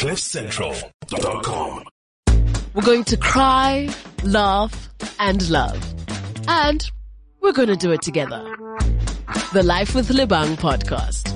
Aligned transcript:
CliffCentral.com. 0.00 1.84
We're 2.72 2.82
going 2.82 3.04
to 3.04 3.18
cry, 3.18 3.94
laugh, 4.24 4.88
and 5.18 5.46
love. 5.50 5.94
And 6.48 6.90
we're 7.42 7.52
going 7.52 7.68
to 7.68 7.76
do 7.76 7.92
it 7.92 8.00
together. 8.00 8.42
The 9.52 9.62
Life 9.62 9.94
with 9.94 10.08
Lebang 10.08 10.56
podcast. 10.56 11.28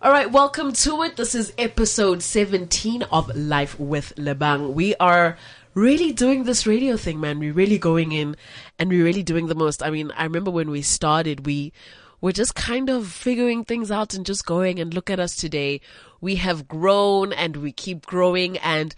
All 0.00 0.10
right, 0.10 0.32
welcome 0.32 0.72
to 0.72 1.02
it. 1.02 1.16
This 1.16 1.34
is 1.34 1.52
episode 1.58 2.22
17 2.22 3.02
of 3.12 3.36
Life 3.36 3.78
with 3.78 4.14
Lebang. 4.16 4.72
We 4.72 4.94
are 4.94 5.36
really 5.74 6.12
doing 6.12 6.44
this 6.44 6.66
radio 6.66 6.96
thing, 6.96 7.20
man. 7.20 7.38
We're 7.38 7.52
really 7.52 7.78
going 7.78 8.12
in 8.12 8.36
and 8.78 8.88
we're 8.88 9.04
really 9.04 9.22
doing 9.22 9.48
the 9.48 9.54
most. 9.54 9.82
I 9.82 9.90
mean, 9.90 10.12
I 10.16 10.24
remember 10.24 10.50
when 10.50 10.70
we 10.70 10.80
started, 10.80 11.44
we 11.44 11.74
were 12.22 12.32
just 12.32 12.54
kind 12.54 12.88
of 12.88 13.06
figuring 13.08 13.64
things 13.64 13.90
out 13.90 14.14
and 14.14 14.24
just 14.24 14.46
going 14.46 14.78
and 14.78 14.94
look 14.94 15.10
at 15.10 15.20
us 15.20 15.36
today. 15.36 15.82
We 16.22 16.36
have 16.36 16.68
grown 16.68 17.32
and 17.32 17.56
we 17.56 17.72
keep 17.72 18.06
growing 18.06 18.56
and 18.58 18.94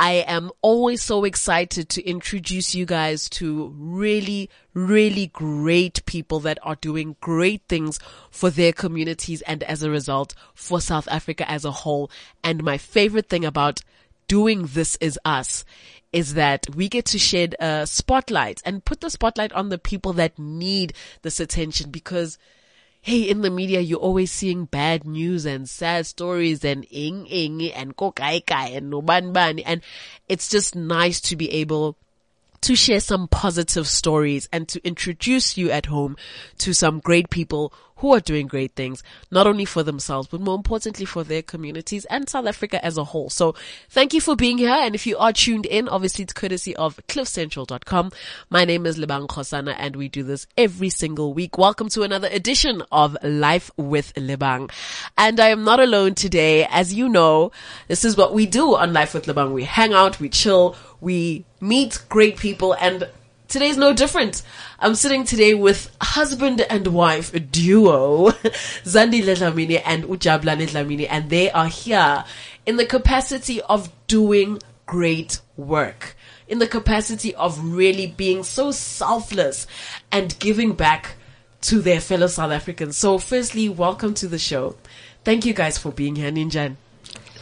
I 0.00 0.24
am 0.28 0.52
always 0.62 1.02
so 1.02 1.24
excited 1.24 1.88
to 1.88 2.06
introduce 2.08 2.72
you 2.72 2.86
guys 2.86 3.28
to 3.30 3.74
really, 3.76 4.48
really 4.72 5.26
great 5.26 6.06
people 6.06 6.38
that 6.40 6.60
are 6.62 6.76
doing 6.76 7.16
great 7.20 7.62
things 7.68 7.98
for 8.30 8.48
their 8.48 8.72
communities 8.72 9.42
and 9.42 9.64
as 9.64 9.82
a 9.82 9.90
result 9.90 10.36
for 10.54 10.80
South 10.80 11.08
Africa 11.08 11.50
as 11.50 11.64
a 11.64 11.72
whole. 11.72 12.12
And 12.44 12.62
my 12.62 12.78
favorite 12.78 13.28
thing 13.28 13.44
about 13.44 13.80
doing 14.28 14.66
this 14.66 14.96
is 15.00 15.18
us 15.24 15.64
is 16.12 16.34
that 16.34 16.66
we 16.74 16.88
get 16.88 17.04
to 17.06 17.18
shed 17.18 17.56
a 17.58 17.86
spotlight 17.86 18.62
and 18.64 18.84
put 18.84 19.00
the 19.00 19.10
spotlight 19.10 19.52
on 19.52 19.68
the 19.68 19.78
people 19.78 20.12
that 20.14 20.38
need 20.38 20.92
this 21.22 21.40
attention 21.40 21.90
because 21.90 22.38
hey, 23.08 23.22
in 23.22 23.40
the 23.40 23.48
media, 23.48 23.80
you're 23.80 23.98
always 23.98 24.30
seeing 24.30 24.66
bad 24.66 25.06
news 25.06 25.46
and 25.46 25.66
sad 25.66 26.04
stories 26.04 26.62
and 26.62 26.86
ing 26.90 27.26
ing 27.26 27.72
and 27.72 27.96
kokai 27.96 28.44
kai 28.44 28.68
and 28.68 28.92
noban 28.92 29.32
ban. 29.32 29.58
And 29.60 29.80
it's 30.28 30.50
just 30.50 30.76
nice 30.76 31.18
to 31.22 31.36
be 31.36 31.50
able 31.50 31.96
to 32.60 32.76
share 32.76 33.00
some 33.00 33.26
positive 33.26 33.88
stories 33.88 34.46
and 34.52 34.68
to 34.68 34.86
introduce 34.86 35.56
you 35.56 35.70
at 35.70 35.86
home 35.86 36.18
to 36.58 36.74
some 36.74 37.00
great 37.00 37.30
people 37.30 37.72
who 37.98 38.14
are 38.14 38.20
doing 38.20 38.46
great 38.46 38.74
things, 38.74 39.02
not 39.30 39.46
only 39.46 39.64
for 39.64 39.82
themselves, 39.82 40.28
but 40.28 40.40
more 40.40 40.54
importantly 40.54 41.04
for 41.04 41.24
their 41.24 41.42
communities 41.42 42.04
and 42.06 42.28
South 42.28 42.46
Africa 42.46 42.84
as 42.84 42.96
a 42.96 43.04
whole. 43.04 43.28
So 43.30 43.54
thank 43.90 44.14
you 44.14 44.20
for 44.20 44.36
being 44.36 44.58
here. 44.58 44.70
And 44.70 44.94
if 44.94 45.06
you 45.06 45.18
are 45.18 45.32
tuned 45.32 45.66
in, 45.66 45.88
obviously 45.88 46.22
it's 46.22 46.32
courtesy 46.32 46.74
of 46.76 46.98
cliffcentral.com. 47.08 48.12
My 48.50 48.64
name 48.64 48.86
is 48.86 48.98
Lebang 48.98 49.26
Khosana 49.26 49.74
and 49.78 49.96
we 49.96 50.08
do 50.08 50.22
this 50.22 50.46
every 50.56 50.90
single 50.90 51.34
week. 51.34 51.58
Welcome 51.58 51.88
to 51.90 52.02
another 52.02 52.28
edition 52.30 52.82
of 52.92 53.16
Life 53.22 53.70
with 53.76 54.14
Lebang. 54.14 54.70
And 55.16 55.40
I 55.40 55.48
am 55.48 55.64
not 55.64 55.80
alone 55.80 56.14
today. 56.14 56.66
As 56.66 56.94
you 56.94 57.08
know, 57.08 57.50
this 57.88 58.04
is 58.04 58.16
what 58.16 58.32
we 58.32 58.46
do 58.46 58.76
on 58.76 58.92
Life 58.92 59.14
with 59.14 59.26
Lebang. 59.26 59.52
We 59.52 59.64
hang 59.64 59.92
out, 59.92 60.20
we 60.20 60.28
chill, 60.28 60.76
we 61.00 61.44
meet 61.60 62.00
great 62.08 62.36
people 62.36 62.74
and 62.74 63.08
Today's 63.48 63.78
no 63.78 63.94
different. 63.94 64.42
I'm 64.78 64.94
sitting 64.94 65.24
today 65.24 65.54
with 65.54 65.90
husband 66.02 66.60
and 66.60 66.86
wife 66.88 67.32
duo, 67.50 68.28
Zandi 68.84 69.22
Dlamini 69.22 69.80
and 69.86 70.04
Ujabulani 70.04 70.68
Dlamini, 70.68 71.06
and 71.08 71.30
they 71.30 71.50
are 71.50 71.66
here 71.66 72.24
in 72.66 72.76
the 72.76 72.84
capacity 72.84 73.62
of 73.62 73.90
doing 74.06 74.58
great 74.84 75.40
work, 75.56 76.14
in 76.46 76.58
the 76.58 76.66
capacity 76.66 77.34
of 77.36 77.58
really 77.72 78.06
being 78.06 78.42
so 78.42 78.70
selfless 78.70 79.66
and 80.12 80.38
giving 80.38 80.74
back 80.74 81.16
to 81.62 81.80
their 81.80 82.02
fellow 82.02 82.26
South 82.26 82.52
Africans. 82.52 82.98
So 82.98 83.16
firstly, 83.16 83.70
welcome 83.70 84.12
to 84.14 84.28
the 84.28 84.38
show. 84.38 84.76
Thank 85.24 85.46
you 85.46 85.54
guys 85.54 85.78
for 85.78 85.90
being 85.90 86.16
here, 86.16 86.30
Ninjan. 86.30 86.76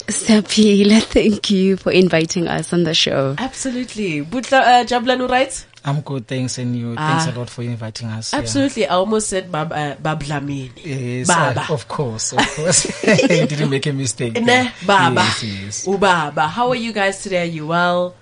Sapila, 0.06 1.02
thank 1.02 1.50
you 1.50 1.77
for 1.77 1.90
inviting 1.90 2.46
us 2.46 2.72
on 2.72 2.84
the 2.84 2.94
show. 2.94 3.34
Absolutely. 3.38 4.24
Butla, 4.24 4.60
uh, 4.60 4.84
Jabulani, 4.84 5.28
right? 5.28 5.66
I'm 5.87 6.01
good, 6.01 6.27
thanks, 6.27 6.58
and 6.58 6.74
you. 6.77 6.95
Ah. 6.98 7.08
thanks 7.23 7.35
a 7.35 7.39
lot 7.39 7.48
for 7.48 7.63
inviting 7.63 8.08
us. 8.08 8.33
yeah. 8.33 8.41
Absolutely. 8.41 8.86
I 8.86 8.95
almost 8.97 9.29
said 9.29 9.51
Bab, 9.52 9.73
uh, 9.73 9.95
Bablamini. 9.97 10.70
Yes, 10.85 11.29
Baba. 11.29 11.61
uh, 11.70 11.73
of 11.74 11.86
course, 11.86 12.33
of 12.33 12.39
course. 12.57 13.05
you 13.23 13.47
didn't 13.47 13.70
make 13.70 13.86
a 13.86 13.92
mistake. 13.92 14.35
Ne. 14.35 14.73
Baba. 14.85 15.20
Yes, 15.23 15.42
yes. 15.45 15.86
Ubaba. 15.86 16.48
How 16.48 16.69
are 16.70 16.75
you 16.75 16.92
guys 16.92 17.23
today? 17.23 17.42
Are 17.42 17.45
you 17.45 17.69
well? 17.69 18.17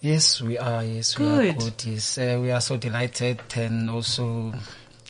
Yes, 0.00 0.42
we 0.42 0.58
are. 0.58 0.82
Yes, 0.84 1.16
we 1.18 1.24
Good. 1.24 1.48
are 1.48 1.58
good. 1.58 1.84
Yes, 1.86 2.18
uh, 2.18 2.38
we 2.42 2.50
are 2.50 2.60
so 2.60 2.76
delighted 2.76 3.40
and 3.54 3.88
also 3.88 4.52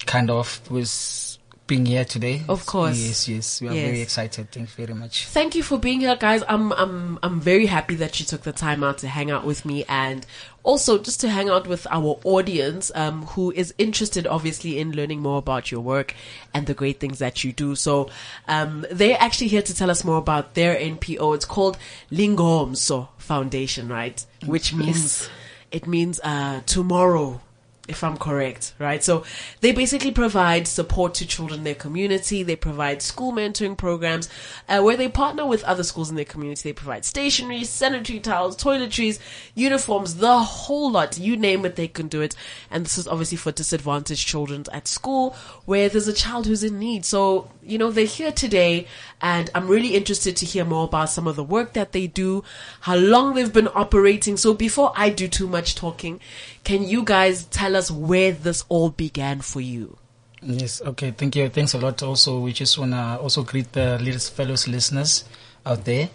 kind 0.07 0.31
of 0.31 0.61
with 0.71 1.34
being 1.67 1.87
here 1.87 2.05
today. 2.05 2.43
Of 2.49 2.67
course. 2.67 2.99
Yes, 2.99 3.27
yes. 3.29 3.61
We 3.63 3.69
are 3.69 3.73
Yes. 3.75 3.85
very 3.87 4.01
excited. 4.03 4.51
Thank 4.53 4.69
you 4.77 4.87
very 4.87 4.99
much. 4.99 5.27
Thank 5.29 5.55
you 5.55 5.63
for 5.63 5.79
being 5.79 6.01
here, 6.01 6.15
guys. 6.17 6.43
I'm 6.47 6.73
I'm 6.73 7.19
I'm 7.23 7.41
very 7.41 7.67
happy 7.67 7.95
that 7.97 8.21
you 8.21 8.27
took 8.27 8.43
the 8.43 8.53
time 8.53 8.85
out 8.85 8.99
to 8.99 9.09
hang 9.09 9.31
out 9.31 9.45
with 9.47 9.65
me 9.65 9.85
and 9.89 10.27
also 10.63 10.99
just 10.99 11.21
to 11.23 11.29
hang 11.31 11.49
out 11.49 11.67
with 11.67 11.87
our 11.91 12.19
audience, 12.25 12.91
um, 12.95 13.25
who 13.29 13.51
is 13.53 13.73
interested, 13.79 14.27
obviously, 14.27 14.79
in 14.79 14.93
learning 14.93 15.21
more 15.21 15.39
about 15.39 15.71
your 15.71 15.81
work 15.81 16.15
and 16.53 16.67
the 16.67 16.75
great 16.75 17.01
things 17.01 17.19
that 17.19 17.45
you 17.45 17.53
do. 17.53 17.75
So, 17.75 18.09
um, 18.49 18.85
they're 18.91 19.17
actually 19.21 19.49
here 19.49 19.63
to 19.63 19.75
tell 19.75 19.91
us 19.91 20.05
more 20.05 20.19
about 20.19 20.55
their 20.55 20.75
NPO. 20.77 21.35
It's 21.35 21.45
called 21.47 21.79
Lingomso 22.11 23.09
Foundation, 23.19 23.89
right? 23.89 24.25
Which 24.45 24.75
means 24.75 25.29
it 25.71 25.87
means 25.87 26.21
uh 26.21 26.61
tomorrow 26.67 27.41
if 27.87 28.03
I'm 28.03 28.17
correct, 28.17 28.73
right? 28.79 29.05
So 29.05 29.25
they 29.61 29.73
basically 29.73 30.11
provide 30.11 30.67
support 30.67 31.15
to 31.15 31.27
children 31.27 31.61
in 31.61 31.65
their 31.65 31.75
community. 31.75 32.43
They 32.43 32.57
provide 32.57 33.03
school 33.03 33.33
mentoring 33.33 33.77
programs 33.77 34.29
uh, 34.69 34.81
where 34.81 34.97
they 34.97 35.09
partner 35.09 35.45
with 35.45 35.63
other 35.65 35.83
schools 35.83 36.09
in 36.09 36.17
their 36.17 36.25
community. 36.25 36.71
They 36.71 36.73
provide 36.73 37.05
stationery, 37.05 37.65
sanitary 37.65 38.21
towels, 38.21 38.57
toiletries, 38.57 39.19
uniforms, 39.55 40.17
the 40.17 40.39
whole 40.39 40.93
lot. 40.93 41.19
You 41.19 41.37
name 41.37 41.67
it, 41.67 41.77
they 41.77 41.89
can 41.89 42.09
do 42.09 42.23
it. 42.23 42.35
And 42.71 42.87
this 42.87 42.97
is 42.97 43.07
obviously 43.07 43.37
for 43.37 43.53
disadvantaged 43.53 44.27
children 44.27 44.65
at 44.73 44.89
school 44.89 45.37
where 45.67 45.89
there's 45.89 46.09
a 46.09 46.15
child 46.15 46.47
who's 46.47 46.65
in 46.65 46.79
need. 46.79 47.05
So, 47.05 47.51
you 47.63 47.77
know, 47.77 47.91
they're 47.91 48.07
here 48.07 48.33
today 48.33 48.87
and 49.21 49.51
I'm 49.55 49.69
really 49.69 49.95
interested 49.95 50.37
to 50.37 50.47
hear 50.47 50.65
more 50.65 50.85
about 50.85 51.11
some 51.11 51.27
of 51.27 51.37
the 51.37 51.45
work 51.45 51.75
that 51.75 51.93
they 51.93 52.07
do, 52.07 52.45
how 52.81 52.97
long 52.97 53.35
they've 53.35 53.53
been 53.53 53.69
operating. 53.69 54.37
So 54.37 54.55
before 54.55 54.93
I 54.97 55.11
do 55.11 55.29
too 55.29 55.49
much 55.49 55.75
talking, 55.75 56.21
can 56.65 56.83
you 56.83 57.05
guys 57.05 57.45
tell 57.47 57.74
us 57.75 57.91
where 57.91 58.33
this 58.33 58.65
all 58.69 58.91
began 58.91 59.41
for 59.41 59.61
you? 59.61 59.99
Yes. 60.43 60.83
Okay. 60.83 61.11
Thank 61.11 61.37
you. 61.37 61.49
Thanks 61.49 61.75
a 61.75 61.79
lot. 61.79 62.03
Also, 62.03 62.41
we 62.41 62.53
just 62.53 62.79
wanna 62.79 63.19
also 63.21 63.43
greet 63.43 63.73
the 63.73 63.99
little 63.99 64.21
fellow 64.21 64.57
listeners 64.67 65.25
out 65.65 65.85
there. 65.85 66.11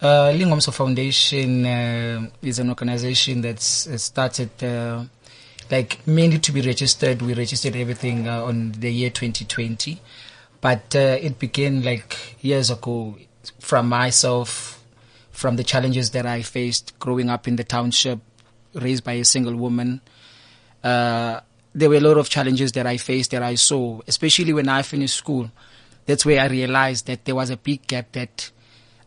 Uh, 0.00 0.30
Lingomso 0.32 0.72
Foundation 0.72 1.64
uh, 1.64 2.28
is 2.42 2.58
an 2.58 2.68
organization 2.68 3.40
that's 3.40 3.86
uh, 3.86 3.96
started 3.96 4.50
uh, 4.62 5.04
like 5.70 6.06
mainly 6.06 6.38
to 6.38 6.52
be 6.52 6.60
registered. 6.60 7.22
We 7.22 7.34
registered 7.34 7.74
everything 7.74 8.28
uh, 8.28 8.44
on 8.44 8.72
the 8.72 8.92
year 8.92 9.10
2020, 9.10 10.00
but 10.60 10.94
uh, 10.94 11.18
it 11.20 11.38
began 11.38 11.82
like 11.82 12.36
years 12.42 12.70
ago 12.70 13.16
from 13.58 13.88
myself, 13.88 14.82
from 15.30 15.56
the 15.56 15.64
challenges 15.64 16.10
that 16.10 16.26
I 16.26 16.42
faced 16.42 16.98
growing 16.98 17.30
up 17.30 17.48
in 17.48 17.56
the 17.56 17.64
township, 17.64 18.20
raised 18.74 19.04
by 19.04 19.14
a 19.14 19.24
single 19.24 19.56
woman 19.56 20.00
uh, 20.84 21.40
there 21.74 21.88
were 21.88 21.96
a 21.96 22.00
lot 22.00 22.18
of 22.18 22.28
challenges 22.28 22.72
that 22.72 22.86
I 22.86 22.98
faced 22.98 23.32
that 23.32 23.42
I 23.42 23.56
saw, 23.56 24.00
especially 24.06 24.52
when 24.52 24.68
I 24.68 24.82
finished 24.82 25.16
school. 25.16 25.50
That's 26.06 26.24
where 26.24 26.40
I 26.40 26.46
realized 26.46 27.06
that 27.06 27.24
there 27.24 27.34
was 27.34 27.50
a 27.50 27.56
big 27.56 27.86
gap 27.86 28.12
that 28.12 28.50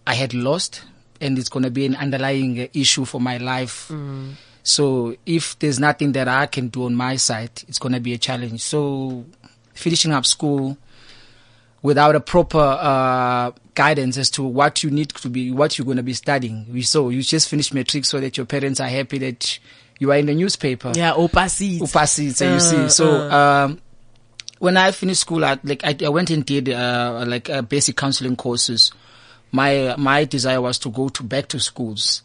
I 0.06 0.16
had 0.16 0.34
lost, 0.34 0.84
and 1.22 1.38
it's 1.38 1.50
going 1.50 1.64
to 1.64 1.72
be 1.72 1.86
an 1.86 1.96
underlying 1.96 2.68
issue 2.74 3.06
for 3.06 3.22
my 3.22 3.38
life. 3.38 3.90
So 4.64 5.16
if 5.26 5.58
there's 5.60 5.80
nothing 5.80 6.12
that 6.14 6.28
I 6.28 6.48
can 6.48 6.68
do 6.68 6.86
on 6.86 6.96
my 6.96 7.16
side, 7.16 7.52
it's 7.70 7.80
going 7.80 7.94
to 7.94 8.02
be 8.02 8.14
a 8.14 8.18
challenge. 8.18 8.62
So 8.62 9.26
finishing 9.74 10.12
up 10.12 10.26
school 10.26 10.78
without 11.82 12.16
a 12.16 12.20
proper 12.20 12.60
uh, 12.60 13.52
guidance 13.76 14.18
as 14.18 14.30
to 14.32 14.44
what 14.44 14.84
you 14.84 14.90
need 14.90 15.10
to 15.10 15.30
be, 15.30 15.52
what 15.52 15.78
you're 15.78 15.86
going 15.86 15.98
to 15.98 16.04
be 16.04 16.14
studying. 16.14 16.66
We 16.70 16.82
saw 16.82 17.10
you 17.10 17.22
just 17.22 17.48
finished 17.48 17.74
matric 17.74 18.04
so 18.04 18.20
that 18.20 18.36
your 18.36 18.46
parents 18.46 18.82
are 18.82 18.90
happy 18.90 19.20
that 19.20 19.60
you 20.00 20.12
are 20.12 20.18
in 20.18 20.26
the 20.28 20.36
newspaper. 20.36 20.92
Yeah, 20.96 21.14
opacity. 21.14 21.80
Upasitsa, 21.80 22.42
you 22.42 22.56
Uh, 22.56 22.60
see. 22.60 22.90
So, 22.90 23.30
um, 23.32 23.80
when 24.60 24.78
I 24.78 24.92
finished 24.92 25.22
school, 25.22 25.44
I, 25.46 25.58
like, 25.64 25.84
I, 25.84 25.96
I 26.06 26.10
went 26.10 26.30
and 26.30 26.46
did, 26.46 26.70
uh, 26.70 27.24
like, 27.28 27.50
uh, 27.50 27.62
basic 27.62 27.96
counseling 27.96 28.36
courses. 28.36 28.92
My, 29.52 29.96
my 29.98 30.26
desire 30.26 30.62
was 30.62 30.78
to 30.80 30.90
go 30.90 31.10
to 31.10 31.24
back 31.24 31.48
to 31.50 31.60
schools 31.60 32.22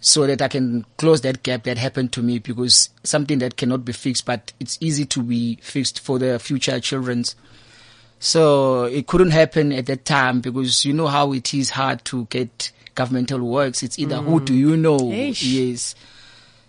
so 0.00 0.26
that 0.26 0.40
I 0.42 0.48
can 0.48 0.84
close 0.96 1.20
that 1.22 1.42
gap 1.42 1.64
that 1.64 1.76
happened 1.78 2.12
to 2.12 2.22
me 2.22 2.38
because 2.38 2.90
something 3.04 3.38
that 3.40 3.56
cannot 3.56 3.84
be 3.84 3.92
fixed, 3.92 4.24
but 4.26 4.52
it's 4.60 4.78
easy 4.80 5.04
to 5.06 5.22
be 5.22 5.58
fixed 5.62 6.00
for 6.00 6.18
the 6.18 6.38
future 6.38 6.78
children's. 6.80 7.34
So 8.20 8.84
it 8.84 9.06
couldn't 9.06 9.30
happen 9.30 9.72
at 9.72 9.86
that 9.86 10.04
time 10.04 10.40
because 10.40 10.84
you 10.84 10.92
know 10.92 11.06
how 11.06 11.32
it 11.32 11.54
is 11.54 11.70
hard 11.70 12.04
to 12.06 12.26
get 12.30 12.72
governmental 12.94 13.40
works. 13.40 13.82
It's 13.82 13.98
either 13.98 14.16
who 14.16 14.40
do 14.40 14.54
you 14.54 14.76
know? 14.76 14.98
Eish. 14.98 15.42
Yes. 15.42 15.94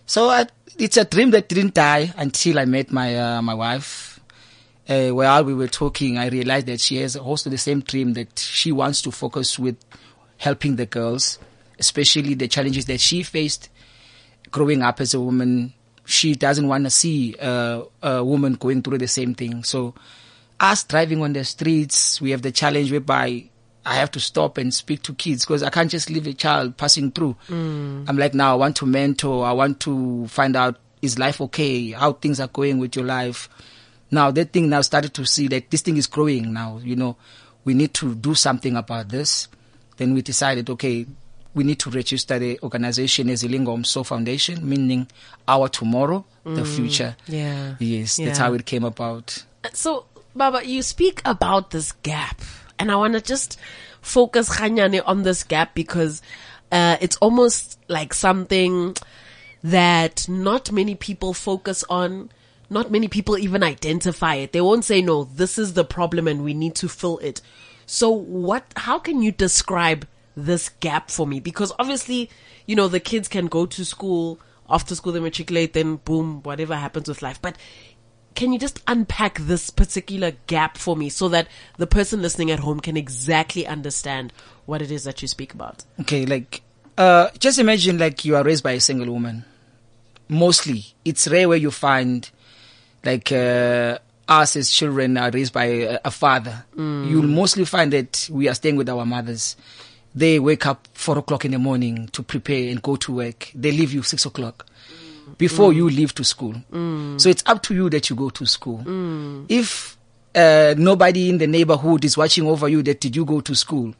So 0.09 0.31
I, 0.31 0.47
it's 0.79 0.97
a 0.97 1.05
dream 1.05 1.29
that 1.31 1.47
didn't 1.47 1.75
die 1.75 2.11
until 2.17 2.57
I 2.57 2.65
met 2.65 2.91
my 2.91 3.15
uh, 3.15 3.43
my 3.43 3.53
wife, 3.53 4.19
uh, 4.89 5.09
while 5.09 5.43
we 5.43 5.53
were 5.53 5.67
talking, 5.67 6.17
I 6.17 6.29
realized 6.29 6.65
that 6.65 6.81
she 6.81 6.97
has 6.97 7.15
also 7.15 7.51
the 7.51 7.59
same 7.59 7.81
dream 7.81 8.13
that 8.13 8.39
she 8.39 8.71
wants 8.71 9.03
to 9.03 9.11
focus 9.11 9.59
with 9.59 9.77
helping 10.37 10.77
the 10.77 10.87
girls, 10.87 11.37
especially 11.77 12.33
the 12.33 12.47
challenges 12.47 12.85
that 12.85 12.99
she 12.99 13.21
faced 13.21 13.69
growing 14.49 14.81
up 14.81 14.99
as 14.99 15.13
a 15.13 15.21
woman. 15.21 15.73
She 16.05 16.33
doesn't 16.33 16.67
want 16.67 16.85
to 16.85 16.89
see 16.89 17.35
uh, 17.39 17.83
a 18.01 18.23
woman 18.25 18.55
going 18.55 18.81
through 18.81 18.97
the 18.97 19.07
same 19.07 19.35
thing. 19.35 19.63
So, 19.63 19.93
us 20.59 20.85
driving 20.85 21.21
on 21.21 21.33
the 21.33 21.43
streets, 21.45 22.19
we 22.19 22.31
have 22.31 22.41
the 22.41 22.51
challenge 22.51 22.91
whereby 22.91 23.43
I 23.89 23.95
have 23.95 24.11
to 24.11 24.19
stop 24.19 24.59
and 24.59 24.71
speak 24.71 25.01
to 25.03 25.15
kids 25.15 25.45
because 25.45 25.63
I 25.63 25.71
can't 25.71 25.89
just 25.89 26.11
leave 26.11 26.27
a 26.27 26.33
child 26.33 26.77
passing 26.77 27.11
through. 27.11 27.35
I'm 28.07 28.17
like, 28.17 28.35
now 28.35 28.53
I 28.53 28.55
want 28.55 28.75
to 28.77 28.85
mentor. 28.85 29.43
I 29.45 29.51
want 29.51 29.79
to 29.81 30.27
find 30.27 30.55
out 30.55 30.77
is 31.01 31.17
life 31.17 31.41
okay? 31.41 31.91
How 31.91 32.13
things 32.13 32.39
are 32.39 32.47
going 32.47 32.77
with 32.77 32.95
your 32.95 33.05
life? 33.05 33.49
Now 34.11 34.29
that 34.29 34.53
thing 34.53 34.69
now 34.69 34.81
started 34.81 35.15
to 35.15 35.25
see 35.25 35.47
that 35.47 35.71
this 35.71 35.81
thing 35.81 35.97
is 35.97 36.05
growing 36.05 36.53
now. 36.53 36.79
You 36.83 36.95
know, 36.95 37.17
we 37.63 37.73
need 37.73 37.95
to 37.95 38.13
do 38.13 38.35
something 38.35 38.75
about 38.75 39.09
this. 39.09 39.47
Then 39.97 40.13
we 40.13 40.21
decided, 40.21 40.69
okay, 40.69 41.07
we 41.55 41.63
need 41.63 41.79
to 41.79 41.89
register 41.89 42.37
the 42.37 42.59
organization 42.61 43.27
as 43.29 43.41
Ilingomso 43.41 44.05
Foundation, 44.05 44.69
meaning 44.69 45.07
our 45.47 45.67
tomorrow, 45.67 46.23
the 46.43 46.61
mm, 46.61 46.75
future. 46.75 47.15
Yeah. 47.27 47.75
Yes, 47.79 48.17
that's 48.17 48.37
how 48.37 48.53
it 48.53 48.65
came 48.67 48.83
about. 48.83 49.43
So, 49.73 50.05
Baba, 50.35 50.65
you 50.65 50.83
speak 50.83 51.21
about 51.25 51.71
this 51.71 51.91
gap, 51.91 52.39
and 52.79 52.91
I 52.91 52.95
want 52.95 53.13
to 53.13 53.21
just 53.21 53.59
focus 54.01 54.49
Khanyane 54.49 55.01
on 55.05 55.23
this 55.23 55.43
gap 55.43 55.75
because 55.75 56.21
uh, 56.71 56.97
it's 57.01 57.17
almost 57.17 57.77
like 57.87 58.13
something 58.13 58.95
that 59.63 60.27
not 60.29 60.71
many 60.71 60.95
people 60.95 61.33
focus 61.33 61.83
on. 61.89 62.31
Not 62.71 62.91
many 62.91 63.07
people 63.07 63.35
even 63.35 63.63
identify 63.63 64.35
it. 64.35 64.51
They 64.51 64.61
won't 64.61 64.85
say, 64.85 65.01
no, 65.01 65.23
this 65.23 65.57
is 65.57 65.73
the 65.73 65.83
problem 65.83 66.27
and 66.27 66.43
we 66.43 66.53
need 66.53 66.75
to 66.75 66.87
fill 66.87 67.17
it. 67.17 67.41
So 67.87 68.11
what, 68.11 68.63
how 68.75 68.99
can 68.99 69.23
you 69.23 69.31
describe 69.31 70.07
this 70.37 70.69
gap 70.69 71.09
for 71.09 71.25
me? 71.25 71.39
Because 71.39 71.73
obviously, 71.79 72.29
you 72.67 72.75
know, 72.75 72.87
the 72.87 72.99
kids 72.99 73.27
can 73.27 73.47
go 73.47 73.65
to 73.65 73.83
school, 73.83 74.39
after 74.69 74.93
school 74.93 75.13
they 75.13 75.19
matriculate, 75.19 75.73
then 75.73 75.95
boom, 75.95 76.43
whatever 76.43 76.75
happens 76.75 77.07
with 77.07 77.23
life. 77.23 77.41
But 77.41 77.55
can 78.39 78.53
you 78.53 78.57
just 78.57 78.79
unpack 78.87 79.37
this 79.37 79.69
particular 79.69 80.31
gap 80.47 80.77
for 80.77 80.95
me 80.95 81.09
so 81.09 81.27
that 81.27 81.45
the 81.75 81.85
person 81.85 82.21
listening 82.21 82.49
at 82.51 82.59
home 82.59 82.79
can 82.79 82.95
exactly 82.95 83.67
understand 83.67 84.31
what 84.65 84.81
it 84.81 84.89
is 84.89 85.03
that 85.03 85.21
you 85.21 85.27
speak 85.27 85.53
about? 85.53 85.83
Okay, 85.99 86.25
like, 86.25 86.61
uh, 86.97 87.27
just 87.37 87.59
imagine 87.59 87.97
like 87.97 88.23
you 88.23 88.37
are 88.37 88.43
raised 88.43 88.63
by 88.63 88.71
a 88.71 88.79
single 88.79 89.11
woman. 89.11 89.43
Mostly, 90.29 90.85
it's 91.03 91.27
rare 91.27 91.49
where 91.49 91.57
you 91.57 91.69
find 91.69 92.29
like 93.03 93.29
uh, 93.33 93.97
us 94.29 94.55
as 94.55 94.71
children 94.71 95.17
are 95.17 95.31
raised 95.31 95.51
by 95.51 95.65
a, 95.65 95.99
a 96.05 96.11
father. 96.11 96.63
You'll 96.77 97.23
mostly 97.23 97.65
find 97.65 97.91
that 97.91 98.29
we 98.31 98.47
are 98.47 98.53
staying 98.53 98.77
with 98.77 98.87
our 98.87 99.05
mothers. 99.05 99.57
They 100.15 100.39
wake 100.39 100.65
up 100.65 100.87
four 100.93 101.17
o'clock 101.17 101.43
in 101.43 101.51
the 101.51 101.59
morning 101.59 102.07
to 102.13 102.23
prepare 102.23 102.69
and 102.71 102.81
go 102.81 102.95
to 102.95 103.15
work. 103.15 103.51
They 103.53 103.73
leave 103.73 103.91
you 103.91 104.01
six 104.01 104.25
o'clock 104.25 104.65
before 105.37 105.71
mm. 105.71 105.75
you 105.75 105.89
leave 105.89 106.13
to 106.15 106.23
school. 106.23 106.55
Mm. 106.71 107.19
So 107.19 107.29
it's 107.29 107.43
up 107.45 107.61
to 107.63 107.73
you 107.73 107.89
that 107.89 108.09
you 108.09 108.15
go 108.15 108.29
to 108.29 108.45
school. 108.45 108.79
Mm. 108.79 109.45
If 109.49 109.97
uh, 110.35 110.75
nobody 110.77 111.29
in 111.29 111.37
the 111.37 111.47
neighborhood 111.47 112.05
is 112.05 112.17
watching 112.17 112.47
over 112.47 112.67
you, 112.67 112.81
that 112.83 112.99
did 112.99 113.15
you 113.15 113.25
go 113.25 113.41
to 113.41 113.55
school? 113.55 113.93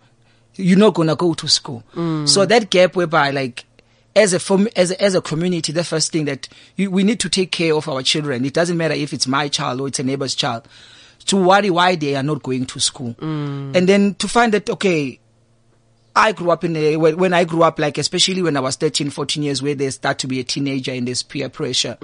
You're 0.55 0.77
not 0.77 0.93
gonna 0.93 1.15
go 1.15 1.33
to 1.33 1.47
school. 1.47 1.83
So 2.25 2.45
that 2.45 2.69
gap 2.69 2.95
whereby 2.95 3.31
like 3.31 3.65
as 4.15 4.33
a 4.33 4.39
form, 4.39 4.67
as 4.75 4.91
a, 4.91 5.01
as 5.01 5.15
a 5.15 5.21
community, 5.21 5.71
the 5.71 5.83
first 5.83 6.11
thing 6.11 6.25
that 6.25 6.49
you, 6.75 6.91
we 6.91 7.03
need 7.03 7.19
to 7.21 7.29
take 7.29 7.51
care 7.51 7.73
of 7.73 7.87
our 7.87 8.01
children. 8.01 8.43
It 8.45 8.53
doesn't 8.53 8.75
matter 8.75 8.93
if 8.93 9.13
it's 9.13 9.27
my 9.27 9.47
child 9.47 9.81
or 9.81 9.87
it's 9.87 9.99
a 9.99 10.03
neighbor's 10.03 10.35
child. 10.35 10.67
To 11.27 11.37
worry 11.37 11.69
why 11.69 11.95
they 11.95 12.15
are 12.15 12.23
not 12.23 12.41
going 12.43 12.65
to 12.65 12.79
school, 12.79 13.13
and 13.19 13.87
then 13.87 14.15
to 14.15 14.27
find 14.27 14.53
that 14.53 14.69
okay, 14.69 15.19
I 16.19 16.31
grew 16.33 16.51
up 16.51 16.63
in 16.63 16.75
a, 16.75 16.97
when, 16.97 17.17
when 17.17 17.33
I 17.33 17.43
grew 17.45 17.63
up, 17.63 17.79
like 17.79 17.97
especially 17.97 18.41
when 18.41 18.57
I 18.57 18.59
was 18.59 18.75
13, 18.75 19.09
14 19.09 19.43
years, 19.43 19.61
where 19.61 19.75
they 19.75 19.89
start 19.89 20.19
to 20.19 20.27
be 20.27 20.39
a 20.39 20.43
teenager 20.43 20.91
and 20.91 21.07
there's 21.07 21.23
peer 21.23 21.49
pressure. 21.49 21.97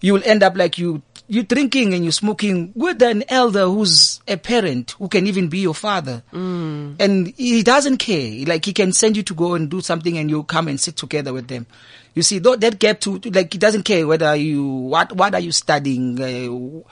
You 0.00 0.12
will 0.12 0.22
end 0.24 0.44
up 0.44 0.56
like 0.56 0.78
you, 0.78 1.02
you 1.26 1.42
drinking 1.42 1.92
and 1.92 2.04
you 2.04 2.12
smoking 2.12 2.70
with 2.76 3.02
an 3.02 3.24
elder 3.28 3.64
who's 3.66 4.20
a 4.28 4.36
parent 4.36 4.92
who 4.92 5.08
can 5.08 5.26
even 5.26 5.48
be 5.48 5.58
your 5.58 5.74
father. 5.74 6.22
And 6.32 7.34
he 7.36 7.64
doesn't 7.64 7.96
care. 7.96 8.46
Like 8.46 8.64
he 8.64 8.72
can 8.72 8.92
send 8.92 9.16
you 9.16 9.24
to 9.24 9.34
go 9.34 9.54
and 9.54 9.68
do 9.68 9.80
something 9.80 10.16
and 10.16 10.30
you 10.30 10.44
come 10.44 10.68
and 10.68 10.78
sit 10.78 10.96
together 10.96 11.32
with 11.32 11.48
them. 11.48 11.66
You 12.14 12.22
see, 12.22 12.38
though 12.38 12.54
that 12.54 12.78
gap 12.78 13.00
to, 13.00 13.18
to- 13.18 13.30
like 13.30 13.52
he 13.52 13.58
doesn't 13.58 13.82
care 13.82 14.06
whether 14.06 14.36
you, 14.36 14.64
what, 14.64 15.10
what 15.12 15.34
are 15.34 15.40
you 15.40 15.50
studying? 15.50 16.20
Uh, 16.20 16.88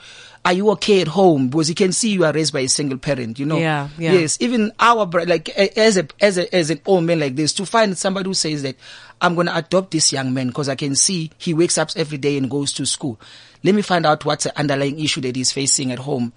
are 0.47 0.53
you 0.53 0.69
okay 0.71 1.01
at 1.01 1.07
home? 1.09 1.49
Because 1.49 1.67
he 1.67 1.75
can 1.75 1.91
see 1.91 2.11
you 2.11 2.23
are 2.23 2.31
raised 2.31 2.53
by 2.53 2.61
a 2.61 2.69
single 2.69 2.97
parent, 2.97 3.37
you 3.37 3.45
know? 3.45 3.57
Yeah, 3.57 3.89
yeah. 3.97 4.13
Yes, 4.13 4.37
even 4.39 4.71
our 4.79 5.05
like 5.05 5.49
as 5.49 5.97
a 5.97 6.07
as 6.21 6.37
a 6.37 6.55
as 6.55 6.69
an 6.69 6.79
old 6.85 7.03
man 7.03 7.19
like 7.19 7.35
this 7.35 7.51
to 7.53 7.65
find 7.65 7.97
somebody 7.97 8.29
who 8.29 8.33
says 8.33 8.63
that 8.63 8.77
I'm 9.19 9.35
going 9.35 9.47
to 9.47 9.57
adopt 9.57 9.91
this 9.91 10.13
young 10.13 10.33
man 10.33 10.47
because 10.47 10.69
I 10.69 10.75
can 10.75 10.95
see 10.95 11.31
he 11.37 11.53
wakes 11.53 11.77
up 11.77 11.89
every 11.95 12.17
day 12.17 12.37
and 12.37 12.49
goes 12.49 12.71
to 12.73 12.85
school. 12.85 13.19
Let 13.63 13.75
me 13.75 13.81
find 13.81 14.05
out 14.05 14.23
what's 14.25 14.45
the 14.45 14.57
underlying 14.57 14.99
issue 14.99 15.19
that 15.21 15.35
he's 15.35 15.51
facing 15.51 15.91
at 15.91 15.99
home 15.99 16.31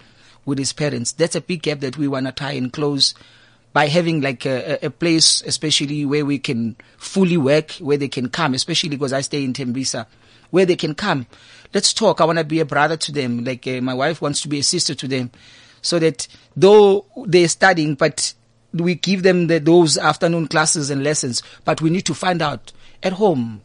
with 0.45 0.57
his 0.57 0.73
parents. 0.73 1.13
That's 1.13 1.35
a 1.35 1.41
big 1.41 1.61
gap 1.61 1.79
that 1.79 1.97
we 1.97 2.07
want 2.07 2.25
to 2.25 2.31
tie 2.33 2.53
and 2.53 2.73
close 2.73 3.13
by 3.73 3.87
having 3.87 4.19
like 4.19 4.45
a, 4.45 4.73
a- 4.83 4.87
a 4.87 4.89
place, 4.89 5.41
especially 5.45 6.03
where 6.05 6.25
we 6.25 6.37
can 6.39 6.75
fully 6.97 7.37
work, 7.37 7.71
where 7.79 7.95
they 7.97 8.09
can 8.09 8.27
come, 8.27 8.53
especially 8.55 8.89
because 8.89 9.13
I 9.13 9.21
stay 9.21 9.43
in 9.45 9.53
Tembisa, 9.53 10.07
where 10.51 10.65
they 10.65 10.75
can 10.75 10.93
come. 10.93 11.25
Let's 11.73 11.93
talk. 11.93 12.21
I 12.21 12.25
want 12.25 12.37
to 12.37 12.43
be 12.45 12.59
a 12.59 12.65
brother 12.65 12.97
to 12.97 13.11
them. 13.11 13.43
Like 13.43 13.65
uh, 13.67 13.81
my 13.81 13.93
wife 13.93 14.21
wants 14.21 14.41
to 14.41 14.47
be 14.47 14.59
a 14.59 14.63
sister 14.63 14.93
to 14.95 15.07
them 15.07 15.31
so 15.81 15.97
that 15.99 16.27
though 16.55 17.05
they're 17.25 17.47
studying, 17.47 17.95
but 17.95 18.33
we 18.73 18.95
give 18.95 19.23
them 19.23 19.47
the, 19.47 19.59
those 19.59 19.97
afternoon 19.97 20.47
classes 20.47 20.89
and 20.89 21.03
lessons, 21.03 21.41
but 21.65 21.81
we 21.81 21.89
need 21.89 22.05
to 22.05 22.13
find 22.13 22.41
out 22.41 22.71
at 23.03 23.13
home 23.13 23.61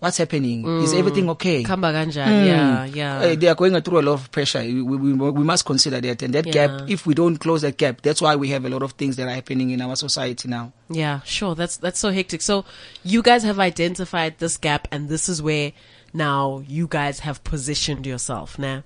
what's 0.00 0.16
happening. 0.18 0.64
Is 0.82 0.94
everything 0.94 1.28
okay? 1.30 1.64
Kanjani? 1.64 2.46
Yeah, 2.46 2.84
yeah. 2.84 3.18
Uh, 3.18 3.34
they 3.34 3.48
are 3.48 3.54
going 3.56 3.80
through 3.82 3.98
a 3.98 4.02
lot 4.02 4.14
of 4.14 4.30
pressure. 4.30 4.60
We, 4.60 4.80
we, 4.82 5.12
we 5.12 5.44
must 5.44 5.64
consider 5.64 6.00
that. 6.00 6.22
And 6.22 6.34
that 6.34 6.46
Yeah. 6.46 6.52
gap, 6.52 6.88
if 6.88 7.06
we 7.06 7.14
don't 7.14 7.36
close 7.36 7.62
that 7.62 7.76
gap, 7.76 8.00
that's 8.02 8.22
why 8.22 8.36
we 8.36 8.48
have 8.50 8.64
a 8.64 8.68
lot 8.68 8.82
of 8.82 8.92
things 8.92 9.16
that 9.16 9.26
are 9.26 9.34
happening 9.34 9.70
in 9.70 9.80
our 9.82 9.96
society 9.96 10.48
now. 10.48 10.72
Yeah, 10.88 11.20
sure. 11.24 11.54
That's 11.56 11.76
that's 11.76 11.98
so 11.98 12.10
hectic. 12.10 12.42
So 12.42 12.64
you 13.04 13.22
guys 13.22 13.42
have 13.42 13.58
identified 13.58 14.38
this 14.38 14.56
gap, 14.56 14.86
and 14.92 15.08
this 15.08 15.28
is 15.28 15.42
where 15.42 15.72
now 16.12 16.62
you 16.66 16.86
guys 16.86 17.20
have 17.20 17.42
positioned 17.44 18.06
yourself. 18.06 18.58
Now, 18.58 18.82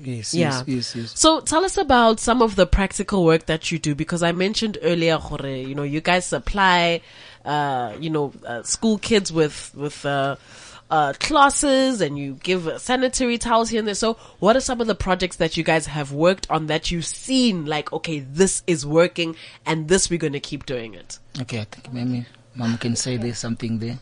Yes, 0.00 0.32
Yeah. 0.32 0.62
yes, 0.66 0.68
yes, 0.68 0.96
yes. 0.96 1.12
so 1.20 1.40
tell 1.40 1.64
us 1.64 1.76
about 1.76 2.20
some 2.20 2.40
of 2.40 2.54
the 2.54 2.66
practical 2.66 3.24
work 3.24 3.46
that 3.46 3.72
you 3.72 3.80
do, 3.80 3.94
because 3.96 4.22
I 4.22 4.30
mentioned 4.30 4.78
earlier, 4.80 5.18
you 5.44 5.74
know, 5.74 5.82
you 5.82 6.00
guys 6.00 6.24
supply, 6.24 7.00
uh, 7.44 7.94
you 7.98 8.10
know, 8.10 8.32
uh, 8.46 8.62
school 8.62 8.98
kids 8.98 9.32
with 9.32 9.72
with 9.74 10.06
uh, 10.06 10.36
uh, 10.90 11.14
classes, 11.18 12.00
and 12.00 12.16
you 12.16 12.34
give 12.42 12.70
sanitary 12.80 13.38
towels 13.38 13.70
here 13.70 13.80
and 13.80 13.88
there. 13.88 13.94
So, 13.96 14.14
what 14.38 14.56
are 14.56 14.60
some 14.60 14.80
of 14.80 14.86
the 14.86 14.94
projects 14.94 15.36
that 15.36 15.56
you 15.56 15.64
guys 15.64 15.86
have 15.86 16.12
worked 16.12 16.48
on 16.48 16.66
that 16.68 16.90
you've 16.90 17.04
seen, 17.04 17.66
like, 17.66 17.92
okay, 17.92 18.20
this 18.20 18.62
is 18.66 18.86
working, 18.86 19.34
and 19.66 19.88
this 19.88 20.08
we're 20.10 20.18
going 20.18 20.32
to 20.34 20.40
keep 20.40 20.64
doing 20.64 20.94
it? 20.94 21.18
Okay, 21.40 21.60
I 21.60 21.64
think 21.64 21.92
maybe 21.92 22.24
mom 22.54 22.78
can 22.78 22.94
say 22.96 23.16
there's 23.16 23.38
something 23.38 23.80
there. 23.80 23.98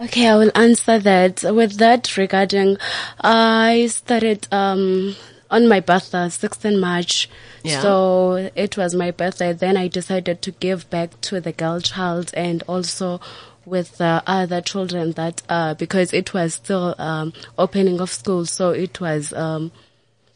Okay, 0.00 0.26
I 0.26 0.36
will 0.36 0.50
answer 0.54 0.98
that. 0.98 1.42
With 1.42 1.76
that 1.76 2.16
regarding, 2.16 2.78
I 3.20 3.86
started 3.90 4.48
um, 4.50 5.14
on 5.50 5.68
my 5.68 5.80
birthday, 5.80 6.30
16 6.30 6.80
March. 6.80 7.28
Yeah. 7.62 7.82
So 7.82 8.50
it 8.54 8.78
was 8.78 8.94
my 8.94 9.10
birthday. 9.10 9.52
Then 9.52 9.76
I 9.76 9.88
decided 9.88 10.40
to 10.42 10.52
give 10.52 10.88
back 10.88 11.20
to 11.22 11.40
the 11.40 11.52
girl 11.52 11.80
child 11.80 12.30
and 12.32 12.62
also 12.66 13.20
with 13.66 14.00
uh, 14.00 14.22
other 14.26 14.62
children 14.62 15.12
that 15.12 15.42
uh, 15.50 15.74
because 15.74 16.14
it 16.14 16.32
was 16.32 16.54
still 16.54 16.94
um, 16.98 17.34
opening 17.58 18.00
of 18.00 18.10
school, 18.10 18.46
so 18.46 18.70
it 18.70 19.00
was 19.00 19.34
um, 19.34 19.70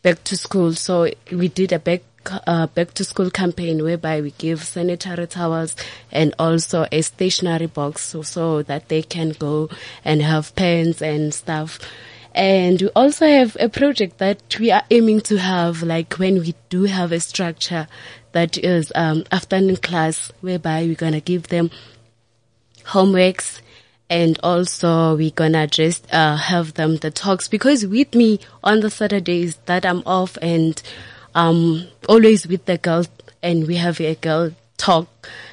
back 0.03 0.23
to 0.25 0.37
school. 0.37 0.75
So 0.75 1.11
we 1.33 1.49
did 1.49 1.73
a 1.73 1.79
back 1.79 2.03
uh, 2.47 2.67
back 2.69 2.95
to 2.95 3.05
school 3.05 3.31
campaign 3.31 3.83
whereby 3.83 4.21
we 4.21 4.31
give 4.33 4.63
sanitary 4.63 5.27
towels 5.27 5.77
and 6.13 6.35
also 6.39 6.87
a 6.91 7.03
stationery 7.03 7.67
box 7.67 8.03
so, 8.03 8.23
so 8.23 8.63
that 8.63 8.89
they 8.89 9.03
can 9.03 9.31
go 9.31 9.69
and 10.05 10.23
have 10.23 10.55
pens 10.55 11.03
and 11.03 11.33
stuff. 11.35 11.79
And 12.35 12.83
we 12.83 12.89
also 12.97 13.27
have 13.27 13.57
a 13.61 13.69
project 13.69 14.19
that 14.19 14.59
we 14.59 14.73
are 14.73 14.83
aiming 14.91 15.21
to 15.23 15.39
have 15.39 15.83
like 15.83 16.15
when 16.15 16.41
we 16.41 16.55
do 16.69 16.85
have 16.85 17.13
a 17.13 17.21
structure 17.21 17.87
that 18.33 18.59
is 18.59 18.91
um, 18.97 19.25
afternoon 19.31 19.77
class 19.77 20.33
whereby 20.41 20.83
we're 20.83 20.97
gonna 20.97 21.21
give 21.21 21.49
them 21.49 21.71
homeworks 22.87 23.61
and 24.11 24.39
also 24.43 25.17
we're 25.17 25.31
gonna 25.31 25.67
just 25.67 26.13
uh, 26.13 26.37
have 26.37 26.75
them 26.75 26.97
the 26.97 27.11
talks 27.11 27.49
because 27.49 27.87
with 27.87 28.15
me 28.15 28.41
on 28.63 28.81
the 28.81 28.91
Saturdays 28.91 29.57
that 29.67 29.87
I'm 29.87 30.03
off 30.05 30.37
and 30.43 30.81
um 31.35 31.87
always 32.09 32.47
with 32.47 32.65
the 32.67 32.79
girls 32.79 33.09
and 33.43 33.67
we 33.67 33.77
have 33.77 34.01
a 34.01 34.15
girl 34.17 34.51
talk 34.77 35.09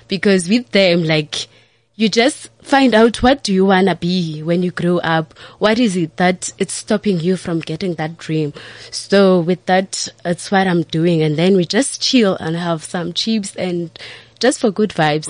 because 0.07 0.50
with 0.50 0.69
them 0.71 1.03
like 1.03 1.47
you 1.95 2.09
just 2.09 2.50
find 2.63 2.95
out 2.95 3.21
what 3.21 3.43
do 3.43 3.53
you 3.53 3.65
want 3.65 3.88
to 3.88 3.95
be 3.95 4.41
when 4.41 4.63
you 4.63 4.71
grow 4.71 4.97
up. 5.00 5.38
What 5.59 5.77
is 5.77 5.95
it 5.95 6.17
that 6.17 6.51
it's 6.57 6.73
stopping 6.73 7.19
you 7.19 7.38
from 7.38 7.59
getting 7.59 7.93
that 7.95 8.17
dream? 8.17 8.53
So 8.89 9.39
with 9.39 9.63
that 9.67 10.07
it's 10.25 10.50
what 10.50 10.65
i'm 10.67 10.81
doing. 10.83 11.21
And 11.21 11.38
then 11.38 11.55
we 11.55 11.63
just 11.63 12.01
chill 12.01 12.35
and 12.38 12.55
have 12.55 12.83
some 12.83 13.13
chips 13.13 13.55
and 13.55 13.91
just 14.41 14.60
for 14.60 14.71
good 14.71 14.89
vibes 14.89 15.27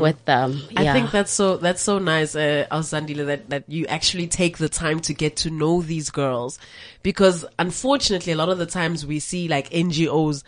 with 0.00 0.22
them 0.26 0.60
yeah. 0.70 0.80
I 0.80 0.92
think 0.92 1.10
that's 1.10 1.32
so 1.32 1.56
that's 1.56 1.80
so 1.80 1.98
nice, 1.98 2.34
uh, 2.34 2.66
Alzandile, 2.70 3.26
that 3.26 3.48
that 3.48 3.64
you 3.68 3.86
actually 3.86 4.26
take 4.26 4.58
the 4.58 4.68
time 4.68 5.00
to 5.00 5.14
get 5.14 5.36
to 5.36 5.50
know 5.50 5.80
these 5.80 6.10
girls, 6.10 6.58
because 7.02 7.46
unfortunately, 7.58 8.32
a 8.32 8.36
lot 8.36 8.50
of 8.50 8.58
the 8.58 8.66
times 8.66 9.06
we 9.06 9.18
see 9.18 9.48
like 9.48 9.70
NGOs, 9.70 10.42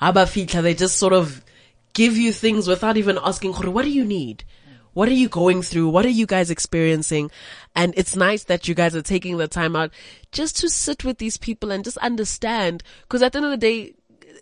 abafitla, 0.00 0.62
they 0.62 0.74
just 0.74 0.96
sort 0.96 1.12
of 1.12 1.44
give 1.92 2.16
you 2.16 2.32
things 2.32 2.66
without 2.68 2.96
even 2.96 3.18
asking, 3.22 3.52
what 3.52 3.84
do 3.84 3.90
you 3.90 4.04
need? 4.04 4.44
What 4.92 5.08
are 5.08 5.12
you 5.12 5.28
going 5.28 5.60
through? 5.60 5.90
What 5.90 6.06
are 6.06 6.10
you 6.10 6.24
guys 6.24 6.50
experiencing? 6.50 7.30
And 7.74 7.92
it's 7.98 8.16
nice 8.16 8.44
that 8.44 8.66
you 8.66 8.74
guys 8.74 8.96
are 8.96 9.02
taking 9.02 9.36
the 9.36 9.46
time 9.46 9.76
out 9.76 9.90
just 10.32 10.56
to 10.60 10.70
sit 10.70 11.04
with 11.04 11.18
these 11.18 11.36
people 11.36 11.70
and 11.70 11.84
just 11.84 11.98
understand, 11.98 12.82
because 13.02 13.22
at 13.22 13.32
the 13.32 13.38
end 13.38 13.44
of 13.44 13.50
the 13.50 13.58
day, 13.58 13.94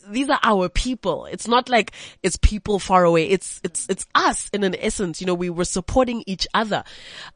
these 0.09 0.29
are 0.29 0.41
our 0.43 0.69
people. 0.69 1.27
It's 1.27 1.49
not 1.49 1.69
like 1.69 1.93
it's 2.23 2.37
people 2.37 2.79
far 2.79 3.05
away. 3.05 3.29
It's, 3.29 3.61
it's, 3.65 3.87
it's 3.89 4.07
us 4.15 4.49
in 4.53 4.65
an 4.65 4.75
essence. 4.79 5.21
You 5.21 5.27
know, 5.27 5.35
we 5.35 5.51
were 5.51 5.65
supporting 5.65 6.25
each 6.27 6.47
other. 6.55 6.85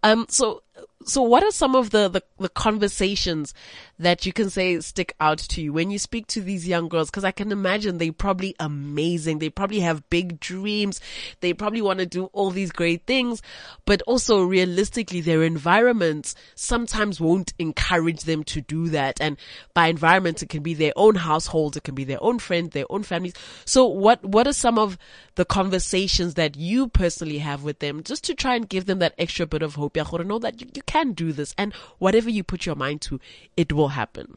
Um, 0.03 0.27
so, 0.29 0.63
so 1.05 1.23
what 1.23 1.43
are 1.43 1.51
some 1.51 1.75
of 1.75 1.91
the, 1.91 2.09
the, 2.09 2.23
the 2.39 2.49
conversations 2.49 3.55
that 3.99 4.27
you 4.27 4.33
can 4.33 4.51
say 4.51 4.79
stick 4.81 5.15
out 5.21 5.39
to 5.39 5.63
you 5.63 5.73
when 5.73 5.91
you 5.91 5.99
speak 5.99 6.27
to 6.29 6.41
these 6.41 6.69
young 6.69 6.89
girls? 6.89 7.11
Cause 7.11 7.25
I 7.25 7.31
can 7.31 7.51
imagine 7.51 7.99
they're 7.99 8.13
probably 8.13 8.55
amazing. 8.61 9.39
They 9.39 9.49
probably 9.49 9.81
have 9.81 10.09
big 10.11 10.39
dreams. 10.39 11.01
They 11.41 11.55
probably 11.55 11.83
want 11.83 12.01
to 12.01 12.07
do 12.07 12.27
all 12.27 12.51
these 12.51 12.73
great 12.73 13.07
things, 13.07 13.41
but 13.87 14.03
also 14.03 14.43
realistically 14.43 15.21
their 15.21 15.43
environments 15.43 16.35
sometimes 16.55 17.21
won't 17.21 17.55
encourage 17.59 18.23
them 18.23 18.45
to 18.45 18.61
do 18.61 18.89
that. 18.91 19.21
And 19.21 19.39
by 19.75 19.87
environment, 19.87 20.43
it 20.43 20.49
can 20.49 20.63
be 20.63 20.75
their 20.75 20.93
own 20.97 21.15
households. 21.15 21.77
It 21.77 21.85
can 21.85 21.95
be 21.95 22.05
their 22.05 22.23
own 22.23 22.39
friends, 22.39 22.71
their 22.71 22.91
own 22.91 23.03
families. 23.03 23.35
So 23.65 23.87
what, 23.87 24.23
what 24.25 24.47
are 24.47 24.53
some 24.53 24.79
of 24.79 24.99
the 25.37 25.45
conversations 25.45 26.35
that 26.35 26.57
you 26.57 26.89
personally 26.89 27.39
have 27.39 27.63
with 27.63 27.79
them 27.79 28.03
just 28.03 28.25
to 28.25 28.35
try 28.35 28.57
and 28.57 28.69
give 28.69 28.87
them 28.87 28.99
that 28.99 29.15
extra 29.17 29.47
bit 29.47 29.63
of 29.63 29.77
hope? 29.77 29.97
Yeah, 29.97 30.05
know 30.29 30.39
that 30.39 30.61
you, 30.61 30.68
you 30.75 30.83
can 30.83 31.13
do 31.13 31.33
this 31.33 31.55
and 31.59 31.73
whatever 31.99 32.31
you 32.31 32.43
put 32.43 32.67
your 32.67 32.77
mind 32.77 33.01
to, 33.03 33.21
it 33.57 33.73
will 33.73 33.89
happen. 33.89 34.37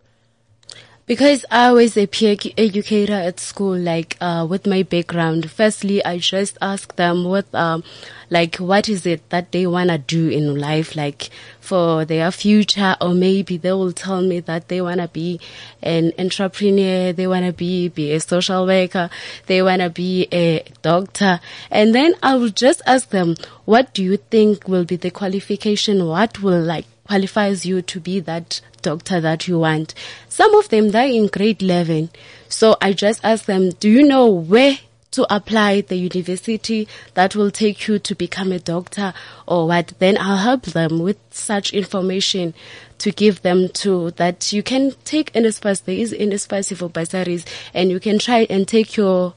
Because 1.11 1.43
I 1.51 1.73
was 1.73 1.97
a 1.97 2.07
peer 2.07 2.37
educator 2.57 3.11
at 3.11 3.37
school, 3.41 3.77
like, 3.77 4.15
uh, 4.21 4.47
with 4.49 4.65
my 4.65 4.83
background, 4.83 5.51
firstly, 5.51 6.01
I 6.05 6.19
just 6.19 6.57
ask 6.61 6.95
them 6.95 7.25
what, 7.25 7.53
um, 7.53 7.83
like, 8.29 8.55
what 8.55 8.87
is 8.87 9.05
it 9.05 9.29
that 9.29 9.51
they 9.51 9.67
want 9.67 9.89
to 9.89 9.97
do 9.97 10.29
in 10.29 10.57
life, 10.57 10.95
like, 10.95 11.29
for 11.59 12.05
their 12.05 12.31
future, 12.31 12.95
or 13.01 13.13
maybe 13.13 13.57
they 13.57 13.73
will 13.73 13.91
tell 13.91 14.21
me 14.21 14.39
that 14.39 14.69
they 14.69 14.81
want 14.81 15.01
to 15.01 15.09
be 15.09 15.41
an 15.83 16.13
entrepreneur, 16.17 17.11
they 17.11 17.27
want 17.27 17.45
to 17.45 17.51
be, 17.51 17.89
be 17.89 18.13
a 18.13 18.21
social 18.21 18.65
worker, 18.65 19.09
they 19.47 19.61
want 19.61 19.81
to 19.81 19.89
be 19.89 20.29
a 20.31 20.63
doctor. 20.81 21.41
And 21.69 21.93
then 21.93 22.13
I 22.23 22.35
will 22.35 22.51
just 22.51 22.81
ask 22.85 23.09
them, 23.09 23.35
what 23.65 23.93
do 23.93 24.01
you 24.01 24.15
think 24.15 24.65
will 24.65 24.85
be 24.85 24.95
the 24.95 25.11
qualification? 25.11 26.07
What 26.07 26.41
will, 26.41 26.61
like, 26.61 26.85
qualifies 27.11 27.65
you 27.65 27.81
to 27.81 27.99
be 27.99 28.21
that 28.21 28.61
doctor 28.81 29.19
that 29.19 29.45
you 29.45 29.59
want. 29.59 29.93
Some 30.29 30.55
of 30.55 30.69
them, 30.69 30.91
they're 30.91 31.07
in 31.07 31.27
grade 31.27 31.61
11. 31.61 32.09
So 32.47 32.77
I 32.79 32.93
just 32.93 33.19
ask 33.21 33.43
them, 33.43 33.71
do 33.71 33.89
you 33.89 34.01
know 34.01 34.27
where 34.27 34.77
to 35.11 35.27
apply 35.29 35.81
the 35.81 35.97
university 35.97 36.87
that 37.15 37.35
will 37.35 37.51
take 37.51 37.85
you 37.89 37.99
to 37.99 38.15
become 38.15 38.53
a 38.53 38.59
doctor 38.59 39.13
or 39.45 39.67
what? 39.67 39.91
Then 39.99 40.17
I'll 40.17 40.37
help 40.37 40.63
them 40.67 40.99
with 40.99 41.17
such 41.31 41.73
information 41.73 42.53
to 42.99 43.11
give 43.11 43.41
them 43.41 43.67
to 43.83 44.11
that 44.11 44.53
you 44.53 44.63
can 44.63 44.93
take 45.03 45.33
NSFAS. 45.33 45.83
There 45.83 45.97
is 45.97 46.13
NSFAS 46.13 46.77
for 46.77 46.87
bursaries 46.87 47.45
and 47.73 47.91
you 47.91 47.99
can 47.99 48.19
try 48.19 48.47
and 48.49 48.65
take 48.65 48.95
your 48.95 49.33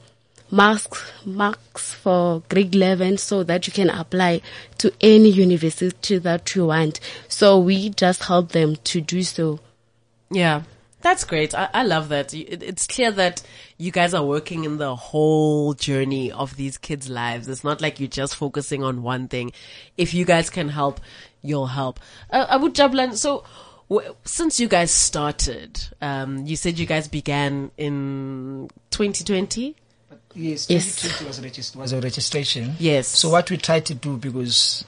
marks 0.55 0.99
marks 1.25 1.93
for 1.93 2.41
grade 2.49 2.73
11 2.75 3.17
so 3.17 3.43
that 3.43 3.67
you 3.67 3.73
can 3.73 3.89
apply 3.89 4.41
to 4.77 4.91
any 5.01 5.29
university 5.29 6.17
that 6.19 6.55
you 6.55 6.67
want 6.67 6.99
so 7.27 7.59
we 7.59 7.89
just 7.89 8.23
help 8.23 8.51
them 8.51 8.75
to 8.83 9.01
do 9.01 9.21
so 9.23 9.59
Yeah. 10.31 10.63
That's 11.01 11.23
great. 11.23 11.53
I, 11.53 11.69
I 11.71 11.83
love 11.83 12.09
that. 12.09 12.33
It's 12.33 12.87
clear 12.87 13.11
that 13.11 13.43
you 13.77 13.91
guys 13.91 14.15
are 14.15 14.25
working 14.25 14.63
in 14.63 14.77
the 14.79 14.95
whole 14.95 15.75
journey 15.75 16.31
of 16.31 16.55
these 16.55 16.79
kids' 16.79 17.07
lives. 17.11 17.47
It's 17.47 17.63
not 17.63 17.79
like 17.79 17.99
you're 17.99 18.09
just 18.09 18.33
focusing 18.35 18.81
on 18.83 19.03
one 19.03 19.27
thing. 19.27 19.51
If 19.97 20.15
you 20.15 20.25
guys 20.25 20.49
can 20.49 20.69
help, 20.69 20.99
you'll 21.43 21.67
help. 21.67 21.99
Uh, 22.31 22.47
Abu 22.49 22.69
Jablan, 22.69 23.13
so 23.15 23.43
w- 23.87 24.15
since 24.23 24.59
you 24.59 24.67
guys 24.67 24.89
started, 24.89 25.79
um, 26.01 26.47
you 26.47 26.55
said 26.55 26.79
you 26.79 26.87
guys 26.87 27.07
began 27.07 27.69
in 27.77 28.67
2020? 28.89 29.75
Yes, 30.35 30.69
Yes. 30.69 31.01
2020 31.01 31.27
was, 31.27 31.39
regist- 31.39 31.75
was 31.75 31.93
a 31.93 32.01
registration. 32.01 32.75
Yes. 32.79 33.07
So 33.07 33.29
what 33.29 33.49
we 33.49 33.57
tried 33.57 33.85
to 33.87 33.93
do 33.95 34.17
because 34.17 34.83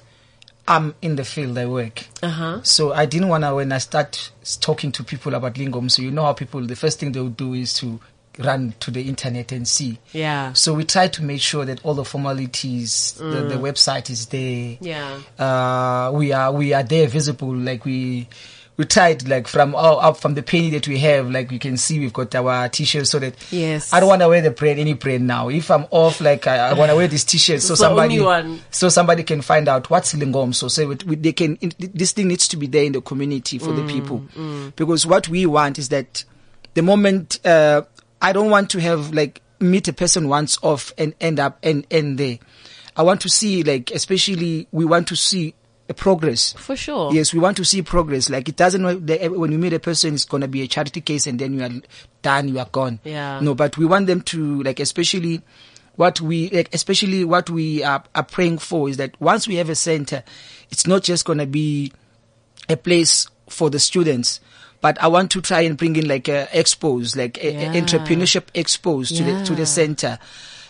I'm 0.68 0.94
in 1.02 1.16
the 1.16 1.24
field, 1.24 1.58
I 1.58 1.66
work. 1.66 2.04
Uh 2.22 2.28
huh. 2.30 2.64
So 2.64 2.92
I 2.94 3.06
didn't 3.06 3.30
want 3.30 3.44
to, 3.46 3.56
when 3.56 3.72
I 3.72 3.78
start 3.78 4.32
talking 4.60 4.92
to 4.94 5.04
people 5.04 5.34
about 5.34 5.54
Lingom, 5.54 5.90
so 5.90 6.02
you 6.02 6.12
know 6.12 6.24
how 6.24 6.34
people, 6.34 6.62
the 6.62 6.76
first 6.76 7.00
thing 7.00 7.14
they 7.14 7.22
will 7.22 7.30
do 7.30 7.54
is 7.54 7.74
to 7.76 8.00
run 8.40 8.74
to 8.82 8.92
the 8.92 9.02
internet 9.08 9.52
and 9.52 9.68
see. 9.68 9.98
Yeah. 10.12 10.54
So 10.54 10.74
we 10.76 10.84
try 10.84 11.08
to 11.08 11.24
make 11.24 11.42
sure 11.42 11.66
that 11.66 11.84
all 11.84 11.96
the 11.96 12.06
formalities, 12.06 13.14
the, 13.14 13.24
the 13.50 13.56
website 13.56 14.10
is 14.12 14.28
there. 14.28 14.78
Yeah. 14.80 15.20
Uh, 15.40 16.12
we 16.14 16.34
are, 16.34 16.52
we 16.52 16.74
are 16.74 16.84
there 16.84 17.08
visible, 17.08 17.56
like 17.56 17.84
we, 17.86 18.28
we 18.78 18.86
tried 18.86 19.28
like 19.28 19.48
from 19.48 19.74
oh, 19.76 19.98
up 19.98 20.18
from 20.18 20.36
the 20.36 20.44
penny 20.44 20.70
that 20.70 20.88
we 20.88 21.00
have, 21.00 21.30
like 21.32 21.52
you 21.52 21.58
can 21.58 21.78
see 21.78 22.00
we've 22.00 22.14
got 22.14 22.34
our 22.36 22.70
t-shirts 22.70 23.10
so 23.10 23.18
that 23.20 23.34
Yes. 23.52 23.92
I 23.92 24.00
don't 24.00 24.08
want 24.10 24.22
to 24.22 24.30
wear 24.30 24.42
the 24.42 24.52
brand 24.52 24.80
any 24.80 24.94
brand 24.94 25.26
now. 25.26 25.50
If 25.50 25.72
I'm 25.72 25.88
off, 25.90 26.22
like 26.22 26.46
I, 26.46 26.58
I 26.70 26.74
want 26.74 26.92
to 26.92 26.96
wear 26.96 27.08
this 27.08 27.24
t-shirt 27.24 27.62
so 27.62 27.74
somebody 27.76 28.18
so 28.70 28.90
somebody 28.90 29.24
can 29.24 29.42
find 29.42 29.68
out 29.68 29.90
what's 29.90 30.14
Lingom. 30.14 30.54
So 30.54 30.68
say 30.68 30.86
we, 30.86 30.96
they 31.16 31.34
can. 31.34 31.58
This 31.80 32.12
thing 32.12 32.28
needs 32.28 32.48
to 32.50 32.58
be 32.58 32.68
there 32.68 32.84
in 32.84 32.92
the 32.94 33.02
community 33.02 33.58
for 33.58 33.68
Mm, 33.72 33.76
the 33.88 33.94
people 33.94 34.24
because 34.76 35.06
what 35.08 35.28
we 35.28 35.46
want 35.48 35.80
is 35.80 35.90
that 35.90 36.24
the 36.76 36.82
moment 36.84 37.40
uh, 37.46 37.82
I 38.22 38.32
don't 38.32 38.52
want 38.52 38.70
to 38.72 38.80
have 38.80 39.12
like 39.14 39.42
meet 39.60 39.88
a 39.88 39.94
person 39.94 40.28
once 40.30 40.60
off 40.62 40.94
and 41.00 41.16
end 41.20 41.40
up 41.40 41.58
and 41.64 41.88
end 41.90 42.20
there. 42.20 42.38
I 42.96 43.02
want 43.02 43.22
to 43.22 43.30
see 43.30 43.64
like 43.64 43.90
especially 43.90 44.68
we 44.72 44.86
want 44.86 45.08
to 45.08 45.16
see 45.16 45.56
progress. 45.94 46.54
For 46.54 46.76
sure. 46.76 47.14
Yes, 47.14 47.34
we 47.34 47.40
want 47.40 47.58
to 47.58 47.66
see 47.66 47.82
progress. 47.82 48.30
Like 48.30 48.50
it 48.50 48.56
doesn't 48.56 48.84
when 48.84 49.52
you 49.52 49.58
meet 49.58 49.74
a 49.74 49.80
person, 49.80 50.14
it's 50.14 50.26
gonna 50.26 50.48
be 50.48 50.62
a 50.62 50.68
charity 50.68 51.02
case, 51.02 51.28
and 51.28 51.40
then 51.40 51.54
you 51.54 51.64
are 51.64 51.72
done, 52.22 52.48
you 52.50 52.60
are 52.60 52.70
gone. 52.72 53.00
Yeah. 53.04 53.40
No, 53.40 53.56
but 53.56 53.78
we 53.78 53.86
want 53.86 54.08
them 54.08 54.22
to 54.24 54.64
like, 54.64 54.80
especially 54.80 55.42
what 55.96 56.22
we, 56.22 56.50
like, 56.50 56.74
especially 56.74 57.24
what 57.24 57.50
we 57.50 57.84
are, 57.84 58.04
are 58.14 58.24
praying 58.24 58.60
for 58.60 58.88
is 58.88 58.98
that 58.98 59.20
once 59.20 59.48
we 59.48 59.56
have 59.56 59.70
a 59.70 59.76
center, 59.76 60.24
it's 60.70 60.86
not 60.86 61.04
just 61.04 61.26
gonna 61.26 61.46
be 61.48 61.92
a 62.70 62.78
place 62.78 63.28
for 63.50 63.70
the 63.70 63.80
students. 63.80 64.40
But 64.80 65.02
I 65.02 65.08
want 65.08 65.32
to 65.32 65.42
try 65.42 65.62
and 65.62 65.76
bring 65.76 65.96
in 65.96 66.08
like 66.08 66.30
uh, 66.30 66.46
expos, 66.48 67.16
like 67.18 67.44
a, 67.44 67.66
a 67.66 67.82
entrepreneurship 67.82 68.44
expos 68.54 69.16
to 69.18 69.24
the 69.24 69.44
to 69.46 69.56
the 69.56 69.66
center. 69.66 70.20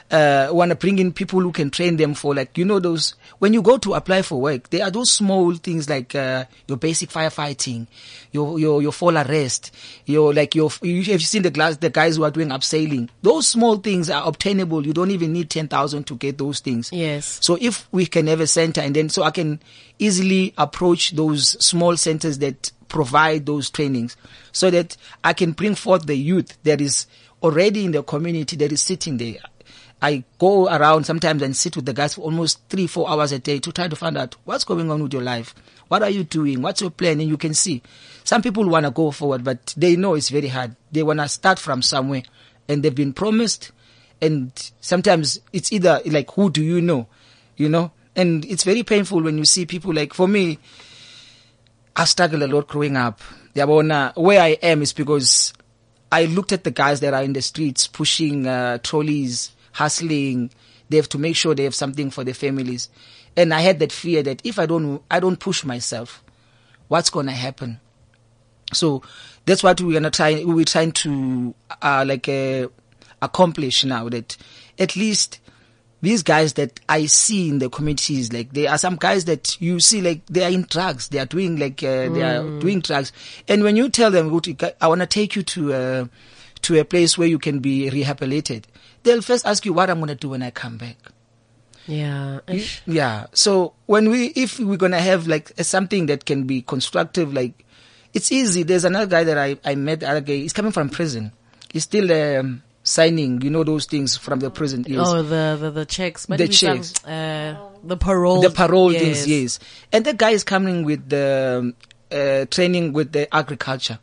Uh, 0.09 0.47
want 0.51 0.69
to 0.69 0.75
bring 0.75 0.99
in 0.99 1.11
people 1.11 1.41
who 1.41 1.51
can 1.51 1.69
train 1.69 1.97
them 1.97 2.13
for 2.13 2.33
like 2.33 2.57
you 2.57 2.63
know 2.63 2.79
those 2.79 3.15
when 3.39 3.53
you 3.53 3.61
go 3.61 3.77
to 3.77 3.93
apply 3.93 4.21
for 4.21 4.39
work, 4.39 4.69
there 4.69 4.83
are 4.85 4.89
those 4.89 5.11
small 5.11 5.53
things 5.55 5.89
like 5.89 6.15
uh, 6.15 6.45
your 6.67 6.77
basic 6.77 7.09
firefighting, 7.09 7.87
your 8.31 8.57
your 8.57 8.81
your 8.81 8.93
fall 8.93 9.17
arrest, 9.17 9.75
your 10.05 10.33
like 10.33 10.55
your 10.55 10.71
you 10.81 11.03
have 11.11 11.21
seen 11.21 11.41
the 11.41 11.51
glass 11.51 11.77
the 11.77 11.89
guys 11.89 12.15
who 12.15 12.23
are 12.23 12.31
doing 12.31 12.49
abseiling. 12.49 13.09
Those 13.21 13.47
small 13.47 13.75
things 13.77 14.09
are 14.09 14.25
obtainable. 14.25 14.87
You 14.87 14.93
don't 14.93 15.11
even 15.11 15.33
need 15.33 15.49
ten 15.49 15.67
thousand 15.67 16.05
to 16.07 16.15
get 16.15 16.37
those 16.37 16.61
things. 16.61 16.89
Yes. 16.93 17.39
So 17.41 17.57
if 17.59 17.87
we 17.91 18.05
can 18.05 18.27
have 18.27 18.39
a 18.39 18.47
center 18.47 18.79
and 18.79 18.95
then 18.95 19.09
so 19.09 19.23
I 19.23 19.31
can 19.31 19.59
easily 19.99 20.53
approach 20.57 21.11
those 21.11 21.63
small 21.65 21.97
centers 21.97 22.39
that 22.39 22.71
provide 22.87 23.45
those 23.45 23.69
trainings 23.69 24.15
so 24.51 24.69
that 24.69 24.95
I 25.23 25.33
can 25.33 25.51
bring 25.51 25.75
forth 25.75 26.05
the 26.05 26.15
youth 26.15 26.57
that 26.63 26.79
is 26.79 27.07
already 27.43 27.85
in 27.85 27.91
the 27.91 28.03
community 28.03 28.55
that 28.55 28.71
is 28.71 28.81
sitting 28.81 29.17
there. 29.17 29.39
I 30.01 30.23
go 30.37 30.67
around 30.67 31.05
sometimes 31.05 31.41
and 31.41 31.55
sit 31.55 31.75
with 31.75 31.85
the 31.85 31.93
guys 31.93 32.13
for 32.13 32.21
almost 32.21 32.59
three, 32.69 32.85
four 32.85 33.09
hours 33.09 33.31
a 33.31 33.39
day 33.39 33.57
to 33.59 33.71
try 33.71 33.87
to 33.87 33.95
find 33.95 34.17
out 34.17 34.35
what's 34.45 34.63
going 34.63 34.91
on 34.91 35.01
with 35.01 35.13
your 35.13 35.23
life. 35.23 35.55
What 35.87 36.03
are 36.03 36.09
you 36.09 36.23
doing? 36.23 36.61
What's 36.61 36.81
your 36.81 36.91
plan? 36.91 37.19
And 37.19 37.29
you 37.29 37.37
can 37.37 37.53
see 37.53 37.81
some 38.23 38.41
people 38.41 38.67
want 38.69 38.85
to 38.85 38.91
go 38.91 39.09
forward, 39.09 39.43
but 39.43 39.73
they 39.75 39.95
know 39.95 40.13
it's 40.13 40.29
very 40.29 40.49
hard. 40.49 40.75
They 40.91 41.01
want 41.01 41.19
to 41.19 41.27
start 41.27 41.57
from 41.57 41.81
somewhere 41.81 42.23
and 42.67 42.83
they've 42.83 42.93
been 42.93 43.13
promised. 43.13 43.71
And 44.21 44.51
sometimes 44.81 45.39
it's 45.51 45.71
either 45.71 46.01
like, 46.05 46.29
who 46.31 46.51
do 46.51 46.63
you 46.63 46.81
know? 46.81 47.07
You 47.55 47.69
know? 47.69 47.91
And 48.15 48.45
it's 48.45 48.63
very 48.63 48.83
painful 48.83 49.21
when 49.21 49.37
you 49.37 49.45
see 49.45 49.65
people 49.65 49.93
like, 49.93 50.13
for 50.13 50.27
me, 50.27 50.59
I 51.95 52.05
struggled 52.05 52.43
a 52.43 52.47
lot 52.47 52.67
growing 52.67 52.97
up. 52.97 53.21
Where 53.55 54.41
I 54.41 54.57
am 54.61 54.83
is 54.83 54.93
because 54.93 55.53
I 56.11 56.25
looked 56.25 56.51
at 56.51 56.63
the 56.63 56.71
guys 56.71 56.99
that 56.99 57.13
are 57.13 57.23
in 57.23 57.33
the 57.33 57.41
streets 57.41 57.87
pushing 57.87 58.45
uh, 58.45 58.77
trolleys, 58.79 59.51
hustling. 59.77 60.51
They 60.89 60.97
have 60.97 61.09
to 61.09 61.17
make 61.17 61.35
sure 61.35 61.53
they 61.53 61.63
have 61.63 61.75
something 61.75 62.11
for 62.11 62.23
their 62.23 62.33
families. 62.33 62.89
And 63.35 63.53
I 63.53 63.61
had 63.61 63.79
that 63.79 63.91
fear 63.91 64.23
that 64.23 64.41
if 64.45 64.57
I 64.57 64.65
don't, 64.65 65.01
I 65.11 65.19
don't 65.19 65.39
push 65.39 65.63
myself, 65.63 66.23
what's 66.87 67.09
going 67.09 67.27
to 67.27 67.31
happen? 67.33 67.79
So 68.73 69.03
that's 69.45 69.63
what 69.63 69.79
we're 69.81 69.93
gonna 69.93 70.11
try. 70.11 70.43
We're 70.43 70.65
trying 70.65 70.91
to 70.93 71.55
uh, 71.81 72.03
like 72.05 72.27
uh, 72.27 72.67
accomplish 73.21 73.85
now. 73.85 74.09
That 74.09 74.35
at 74.77 74.95
least 74.95 75.39
these 76.01 76.21
guys 76.21 76.53
that 76.53 76.79
I 76.89 77.05
see 77.05 77.49
in 77.49 77.59
the 77.59 77.69
communities, 77.69 78.33
like 78.33 78.51
there 78.51 78.69
are 78.69 78.77
some 78.77 78.97
guys 78.97 79.25
that 79.25 79.59
you 79.61 79.79
see 79.79 80.01
like 80.01 80.25
they 80.27 80.43
are 80.43 80.51
in 80.51 80.63
drugs. 80.69 81.07
They 81.07 81.19
are 81.19 81.25
doing 81.25 81.57
like 81.57 81.81
uh, 81.81 82.09
they 82.09 82.23
are 82.23 82.59
doing 82.59 82.81
drugs. 82.81 83.13
And 83.47 83.63
when 83.63 83.77
you 83.77 83.89
tell 83.89 84.11
them, 84.11 84.27
I 84.81 84.87
want 84.87 85.01
to 85.01 85.07
take 85.07 85.35
you 85.37 85.43
to 85.43 85.73
uh, 85.73 86.05
to 86.63 86.79
a 86.79 86.85
place 86.85 87.17
where 87.17 87.27
you 87.27 87.39
can 87.39 87.59
be 87.59 87.89
rehabilitated, 87.89 88.67
they'll 89.03 89.21
first 89.21 89.45
ask 89.45 89.65
you 89.65 89.73
what 89.73 89.89
I'm 89.89 89.99
gonna 89.99 90.15
do 90.15 90.29
when 90.29 90.41
I 90.43 90.51
come 90.51 90.77
back. 90.77 90.97
Yeah. 91.87 92.39
Yeah. 92.85 93.27
So 93.33 93.73
when 93.85 94.09
we, 94.09 94.27
if 94.27 94.59
we're 94.59 94.77
gonna 94.77 94.99
have 94.99 95.27
like 95.27 95.51
something 95.61 96.07
that 96.07 96.25
can 96.25 96.43
be 96.43 96.61
constructive, 96.61 97.33
like 97.33 97.65
it's 98.13 98.31
easy. 98.31 98.63
There's 98.63 98.83
another 98.83 99.05
guy 99.07 99.23
that 99.23 99.37
I 99.37 99.57
I 99.63 99.75
met. 99.75 100.01
the 100.01 100.09
Other 100.09 100.21
guy, 100.21 100.33
he's 100.33 100.53
coming 100.53 100.71
from 100.71 100.89
prison. 100.89 101.31
He's 101.71 101.83
still 101.83 102.11
um, 102.11 102.63
signing, 102.83 103.41
you 103.41 103.49
know, 103.49 103.63
those 103.63 103.85
things 103.85 104.17
from 104.17 104.39
the 104.39 104.49
prison. 104.49 104.85
Yes. 104.87 104.99
Oh, 105.01 105.21
the, 105.21 105.57
the, 105.59 105.71
the 105.71 105.85
checks. 105.85 106.25
But 106.25 106.37
The 106.39 106.47
checks. 106.47 107.03
Uh, 107.05 107.57
the 107.83 107.97
parole. 107.97 108.41
the 108.41 108.49
parole 108.49 108.91
things, 108.91 109.27
yes. 109.27 109.59
And 109.91 110.03
that 110.05 110.17
guy 110.17 110.31
is 110.31 110.43
coming 110.43 110.83
with 110.83 111.09
the 111.09 111.59
um, 111.59 111.73
uh, 112.11 112.45
training 112.45 112.93
with 112.93 113.11
the 113.11 113.33
agriculture. 113.33 113.99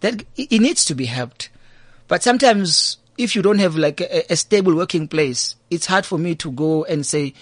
That 0.00 0.24
he 0.34 0.58
needs 0.58 0.84
to 0.86 0.94
be 0.94 1.06
helped, 1.06 1.48
but 2.08 2.22
sometimes 2.22 2.98
if 3.16 3.36
you 3.36 3.42
don't 3.42 3.58
have 3.58 3.76
like 3.76 4.00
a, 4.00 4.32
a 4.32 4.36
stable 4.36 4.74
working 4.74 5.08
place, 5.08 5.56
it's 5.70 5.86
hard 5.86 6.04
for 6.04 6.18
me 6.18 6.34
to 6.36 6.50
go 6.50 6.84
and 6.84 7.06
say 7.06 7.34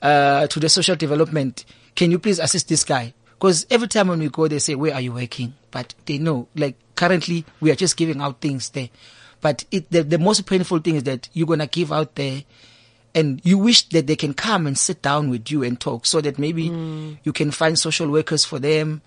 uh, 0.00 0.46
to 0.48 0.60
the 0.60 0.68
social 0.68 0.96
development, 0.96 1.64
"Can 1.94 2.10
you 2.10 2.18
please 2.18 2.38
assist 2.38 2.68
this 2.68 2.84
guy?" 2.84 3.14
Because 3.38 3.66
every 3.70 3.88
time 3.88 4.08
when 4.08 4.18
we 4.18 4.28
go, 4.28 4.48
they 4.48 4.58
say, 4.58 4.74
"Where 4.74 4.94
are 4.94 5.00
you 5.00 5.12
working?" 5.12 5.54
But 5.70 5.94
they 6.06 6.18
know, 6.18 6.48
like 6.54 6.76
currently, 6.94 7.44
we 7.60 7.70
are 7.70 7.76
just 7.76 7.96
giving 7.96 8.20
out 8.20 8.40
things 8.40 8.70
there. 8.70 8.90
But 9.40 9.64
it, 9.70 9.90
the, 9.90 10.02
the 10.04 10.18
most 10.18 10.46
painful 10.46 10.78
thing 10.78 10.96
is 10.96 11.02
that 11.04 11.28
you're 11.32 11.46
gonna 11.46 11.66
give 11.66 11.92
out 11.92 12.14
there 12.14 12.42
and 13.14 13.40
you 13.44 13.58
wish 13.58 13.88
that 13.90 14.06
they 14.06 14.16
can 14.16 14.34
come 14.34 14.66
and 14.66 14.78
sit 14.78 15.02
down 15.02 15.28
with 15.30 15.50
you 15.50 15.62
and 15.62 15.78
talk 15.78 16.06
so 16.06 16.20
that 16.20 16.38
maybe 16.38 16.62
you 17.24 17.32
can 17.32 17.50
find 17.50 17.78
social 17.78 18.08
workers 18.08 18.44
for 18.44 18.58
them 18.58 19.02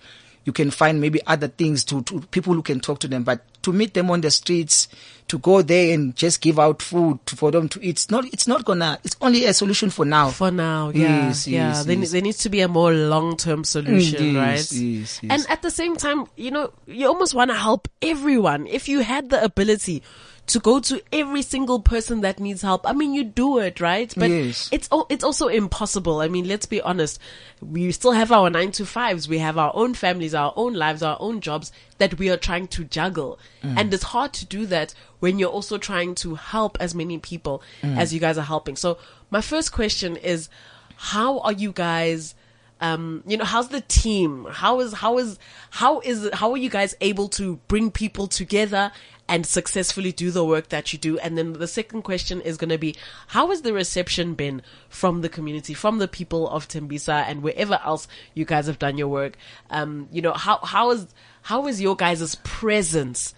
you 0.45 0.53
can 0.53 0.71
find 0.71 1.01
maybe 1.01 1.19
other 1.27 1.47
things 1.47 1.83
to, 1.83 2.01
to 2.03 2.21
people 2.31 2.53
who 2.53 2.61
can 2.61 2.79
talk 2.79 2.99
to 2.99 3.07
them 3.07 3.23
but 3.23 3.41
to 3.63 3.73
meet 3.73 3.93
them 3.95 4.09
on 4.11 4.21
the 4.21 4.29
streets 4.31 4.87
to 5.27 5.39
go 5.39 5.63
there 5.63 5.91
and 5.93 6.15
just 6.15 6.39
give 6.39 6.59
out 6.59 6.83
food 6.83 7.17
to, 7.25 7.35
for 7.35 7.49
them 7.51 7.67
to 7.67 7.79
eat 7.83 7.89
it's 7.89 8.11
not 8.11 8.23
it's 8.31 8.47
not 8.47 8.63
gonna 8.63 8.99
it's 9.03 9.15
only 9.21 9.45
a 9.45 9.53
solution 9.53 9.89
for 9.89 10.05
now 10.05 10.29
For 10.29 10.51
now, 10.51 10.89
yeah, 10.89 11.27
Yes, 11.27 11.47
yeah. 11.47 11.69
yes, 11.69 11.85
there, 11.85 11.95
yes. 11.97 12.11
there 12.11 12.21
needs 12.21 12.37
to 12.39 12.49
be 12.49 12.61
a 12.61 12.67
more 12.67 12.93
long-term 12.93 13.63
solution, 13.63 14.19
mm, 14.21 14.33
Yes, 14.33 14.71
right? 14.71 14.79
yes, 14.81 15.19
yes. 15.23 15.31
And 15.31 15.45
at 15.49 15.61
the 15.63 15.71
same 15.71 15.95
time, 15.95 16.25
you 16.37 16.51
know, 16.51 16.71
you 16.85 17.07
almost 17.07 17.33
want 17.33 17.49
to 17.51 17.57
help 17.57 17.87
everyone. 18.03 18.67
If 18.67 18.87
you 18.87 18.99
had 18.99 19.29
the 19.31 19.43
ability 19.43 20.03
to 20.47 20.59
go 20.59 20.79
to 20.79 21.01
every 21.11 21.41
single 21.41 21.79
person 21.79 22.21
that 22.21 22.39
needs 22.39 22.61
help, 22.61 22.87
I 22.87 22.93
mean, 22.93 23.13
you 23.15 23.23
do 23.23 23.57
it, 23.57 23.79
right? 23.81 24.13
But 24.15 24.29
Yes. 24.29 24.69
it's 24.71 24.87
it's 25.09 25.23
also 25.23 25.47
impossible. 25.47 26.19
I 26.21 26.27
mean, 26.27 26.47
let's 26.47 26.67
be 26.67 26.81
honest. 26.81 27.19
We 27.61 27.91
still 27.91 28.11
have 28.11 28.31
our 28.31 28.49
nine 28.51 28.71
to 28.73 28.85
fives. 28.85 29.27
We 29.27 29.39
have 29.39 29.57
our 29.57 29.71
own 29.75 29.95
families, 29.95 30.35
our 30.35 30.53
own 30.55 30.73
lives, 30.75 31.01
our 31.01 31.17
own 31.19 31.41
jobs 31.41 31.71
that 31.97 32.19
we 32.19 32.29
are 32.29 32.37
trying 32.37 32.67
to 32.67 32.83
juggle. 32.83 33.39
And 33.63 33.91
it's 33.91 34.03
hard 34.03 34.33
to 34.33 34.45
do 34.45 34.67
that 34.67 34.93
when 35.19 35.39
you're 35.39 35.49
also 35.49 35.79
trying 35.79 36.13
to 36.15 36.35
help 36.35 36.77
as 36.79 36.93
many 36.93 37.17
people 37.17 37.63
as 37.81 38.13
you 38.13 38.19
guys 38.19 38.37
are 38.37 38.43
helping. 38.43 38.75
So 38.75 38.99
my 39.31 39.41
first 39.41 39.71
question 39.71 40.15
is, 40.17 40.49
how 40.97 41.39
are 41.39 41.51
you 41.53 41.71
guys, 41.71 42.35
um, 42.81 43.23
you 43.25 43.35
know, 43.37 43.45
how's 43.45 43.69
the 43.69 43.81
team? 43.81 44.45
How 44.51 44.79
is, 44.81 44.93
how 44.93 45.17
is, 45.17 45.39
how 45.71 45.99
is, 46.01 46.29
how 46.33 46.51
are 46.51 46.57
you 46.57 46.69
guys 46.69 46.95
able 47.01 47.29
to 47.29 47.55
bring 47.67 47.89
people 47.89 48.27
together 48.27 48.91
and 49.27 49.45
successfully 49.45 50.11
do 50.11 50.31
the 50.31 50.45
work 50.45 50.69
that 50.69 50.93
you 50.93 50.99
do? 50.99 51.17
And 51.19 51.37
then 51.37 51.53
the 51.53 51.67
second 51.67 52.03
question 52.03 52.41
is 52.41 52.57
going 52.57 52.69
to 52.69 52.77
be, 52.77 52.95
how 53.27 53.49
has 53.49 53.61
the 53.61 53.73
reception 53.73 54.35
been 54.35 54.61
from 54.89 55.21
the 55.21 55.29
community, 55.29 55.73
from 55.73 55.97
the 55.97 56.07
people 56.07 56.47
of 56.49 56.67
Tembisa 56.67 57.25
and 57.27 57.41
wherever 57.41 57.79
else 57.83 58.07
you 58.33 58.45
guys 58.45 58.67
have 58.67 58.79
done 58.79 58.97
your 58.97 59.07
work? 59.07 59.37
Um, 59.69 60.07
you 60.11 60.21
know, 60.21 60.33
how, 60.33 60.59
how 60.59 60.91
is, 60.91 61.07
how 61.41 61.67
is 61.67 61.81
your 61.81 61.95
guys' 61.95 62.35
presence 62.43 63.33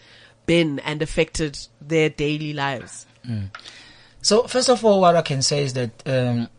been 0.45 0.79
and 0.79 1.01
affected 1.01 1.57
their 1.81 2.09
daily 2.09 2.53
lives? 2.53 3.05
So 4.21 4.43
first 4.43 4.69
of 4.69 4.83
all, 4.83 5.01
what 5.01 5.15
I 5.15 5.21
can 5.21 5.41
say 5.41 5.63
is 5.63 5.73
that 5.73 5.91
um, 6.05 6.49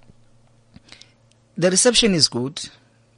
the 1.56 1.70
reception 1.70 2.14
is 2.14 2.28
good, 2.28 2.66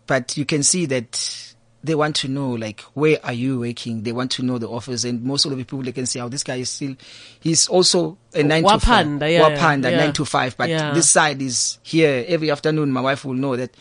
but 0.06 0.36
you 0.36 0.44
can 0.44 0.62
see 0.62 0.86
that 0.86 1.54
they 1.82 1.94
want 1.94 2.16
to 2.16 2.28
know 2.28 2.50
like 2.50 2.80
where 2.94 3.18
are 3.24 3.32
you 3.32 3.60
working? 3.60 4.02
They 4.02 4.12
want 4.12 4.30
to 4.32 4.42
know 4.42 4.58
the 4.58 4.68
office, 4.68 5.04
and 5.04 5.22
most 5.22 5.44
of 5.44 5.50
the 5.50 5.56
people 5.56 5.82
they 5.82 5.92
can 5.92 6.06
say, 6.06 6.20
"Oh, 6.20 6.28
this 6.28 6.42
guy 6.44 6.56
is 6.56 6.70
still 6.70 6.94
he's 7.40 7.68
also 7.68 8.18
a 8.34 8.42
nine 8.42 8.64
to 8.64 8.78
five, 8.78 9.06
yeah, 9.22 9.40
Wapanda, 9.40 9.90
yeah. 9.90 9.96
nine 9.96 10.12
to 10.14 10.24
five, 10.24 10.56
but 10.56 10.68
Yeah. 10.68 10.92
this 10.92 11.10
side 11.10 11.40
is 11.40 11.78
here 11.82 12.24
every 12.28 12.50
afternoon. 12.50 12.92
My 12.92 13.00
wife 13.00 13.24
will 13.24 13.34
know 13.34 13.56
that." 13.56 13.74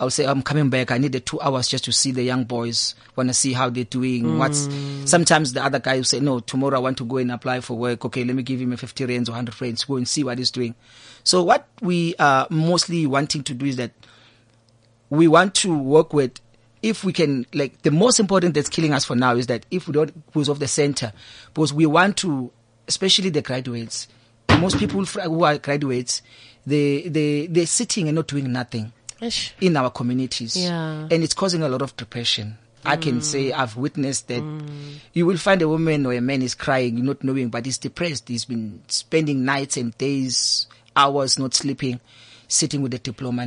I'll 0.00 0.10
say 0.10 0.26
I'm 0.26 0.42
coming 0.42 0.70
back. 0.70 0.92
I 0.92 0.98
needed 0.98 1.26
two 1.26 1.40
hours 1.40 1.66
just 1.66 1.84
to 1.86 1.92
see 1.92 2.12
the 2.12 2.22
young 2.22 2.44
boys. 2.44 2.94
Want 3.16 3.30
to 3.30 3.34
see 3.34 3.52
how 3.52 3.68
they're 3.68 3.82
doing. 3.82 4.38
What's 4.38 4.68
mm. 4.68 5.08
sometimes 5.08 5.54
the 5.54 5.64
other 5.64 5.80
guy 5.80 5.96
will 5.96 6.04
say, 6.04 6.20
no, 6.20 6.38
tomorrow 6.38 6.76
I 6.76 6.80
want 6.80 6.98
to 6.98 7.04
go 7.04 7.16
and 7.16 7.32
apply 7.32 7.60
for 7.60 7.76
work. 7.76 8.04
Okay, 8.04 8.22
let 8.22 8.36
me 8.36 8.44
give 8.44 8.60
him 8.60 8.72
a 8.72 8.76
50 8.76 9.06
rands 9.06 9.28
or 9.28 9.32
100 9.32 9.60
rands. 9.60 9.84
Go 9.84 9.96
and 9.96 10.06
see 10.06 10.22
what 10.22 10.38
he's 10.38 10.52
doing. 10.52 10.76
So 11.24 11.42
what 11.42 11.66
we 11.80 12.14
are 12.20 12.46
mostly 12.48 13.06
wanting 13.06 13.42
to 13.44 13.54
do 13.54 13.66
is 13.66 13.74
that 13.76 13.90
we 15.10 15.26
want 15.26 15.54
to 15.56 15.76
work 15.76 16.12
with 16.12 16.40
if 16.82 17.04
we 17.04 17.12
can 17.12 17.46
like 17.54 17.82
the 17.82 17.90
most 17.90 18.20
important 18.20 18.54
that's 18.54 18.68
killing 18.68 18.92
us 18.92 19.04
for 19.04 19.16
now 19.16 19.34
is 19.34 19.46
that 19.46 19.66
if 19.70 19.86
we 19.86 19.92
don't 19.92 20.12
close 20.32 20.48
off 20.48 20.58
the 20.58 20.68
center 20.68 21.12
because 21.52 21.72
we 21.72 21.86
want 21.86 22.16
to 22.16 22.50
especially 22.86 23.30
the 23.30 23.42
graduates 23.42 24.08
most 24.60 24.78
people 24.78 25.04
who 25.04 25.44
are 25.44 25.58
graduates 25.58 26.22
they 26.66 27.02
they 27.08 27.46
they're 27.46 27.66
sitting 27.66 28.08
and 28.08 28.16
not 28.16 28.26
doing 28.26 28.50
nothing 28.52 28.92
Ish. 29.20 29.54
in 29.60 29.76
our 29.76 29.90
communities 29.90 30.56
Yeah. 30.56 31.08
and 31.10 31.24
it's 31.24 31.34
causing 31.34 31.62
a 31.62 31.68
lot 31.68 31.82
of 31.82 31.96
depression 31.96 32.58
I 32.84 32.96
can 32.96 33.18
mm. 33.18 33.22
say 33.22 33.52
I've 33.52 33.76
witnessed 33.76 34.28
that 34.28 34.42
mm. 34.42 34.98
you 35.12 35.26
will 35.26 35.36
find 35.36 35.60
a 35.62 35.68
woman 35.68 36.06
or 36.06 36.12
a 36.12 36.20
man 36.20 36.42
is 36.42 36.54
crying, 36.54 37.04
not 37.04 37.24
knowing, 37.24 37.48
but 37.48 37.66
he's 37.66 37.76
depressed. 37.76 38.28
He's 38.28 38.44
been 38.44 38.80
spending 38.86 39.44
nights 39.44 39.76
and 39.76 39.98
days, 39.98 40.68
hours 40.96 41.38
not 41.38 41.54
sleeping, 41.54 42.00
sitting 42.46 42.80
with 42.80 42.92
the 42.92 42.98
diploma 42.98 43.46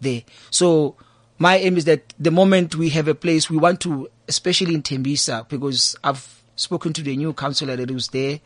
there. 0.00 0.22
So 0.50 0.96
my 1.38 1.56
aim 1.56 1.76
is 1.76 1.84
that 1.84 2.14
the 2.18 2.30
moment 2.30 2.76
we 2.76 2.88
have 2.90 3.08
a 3.08 3.14
place, 3.14 3.50
we 3.50 3.56
want 3.56 3.80
to, 3.80 4.08
especially 4.28 4.74
in 4.74 4.82
Tembisa, 4.82 5.48
because 5.48 5.96
I've 6.02 6.42
spoken 6.56 6.92
to 6.94 7.02
the 7.02 7.16
new 7.16 7.32
councillor 7.32 7.76
that 7.76 7.90
was 7.90 8.08
there, 8.08 8.40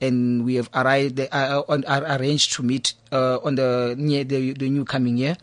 and 0.00 0.44
we 0.44 0.54
have 0.54 0.70
arrived, 0.74 1.20
uh, 1.20 1.62
on, 1.68 1.84
are 1.84 2.04
arranged 2.18 2.52
to 2.54 2.62
meet 2.62 2.94
uh, 3.12 3.38
on 3.44 3.56
the 3.56 3.94
near 3.98 4.24
the, 4.24 4.52
the 4.54 4.70
new 4.70 4.84
coming 4.84 5.18
year 5.18 5.36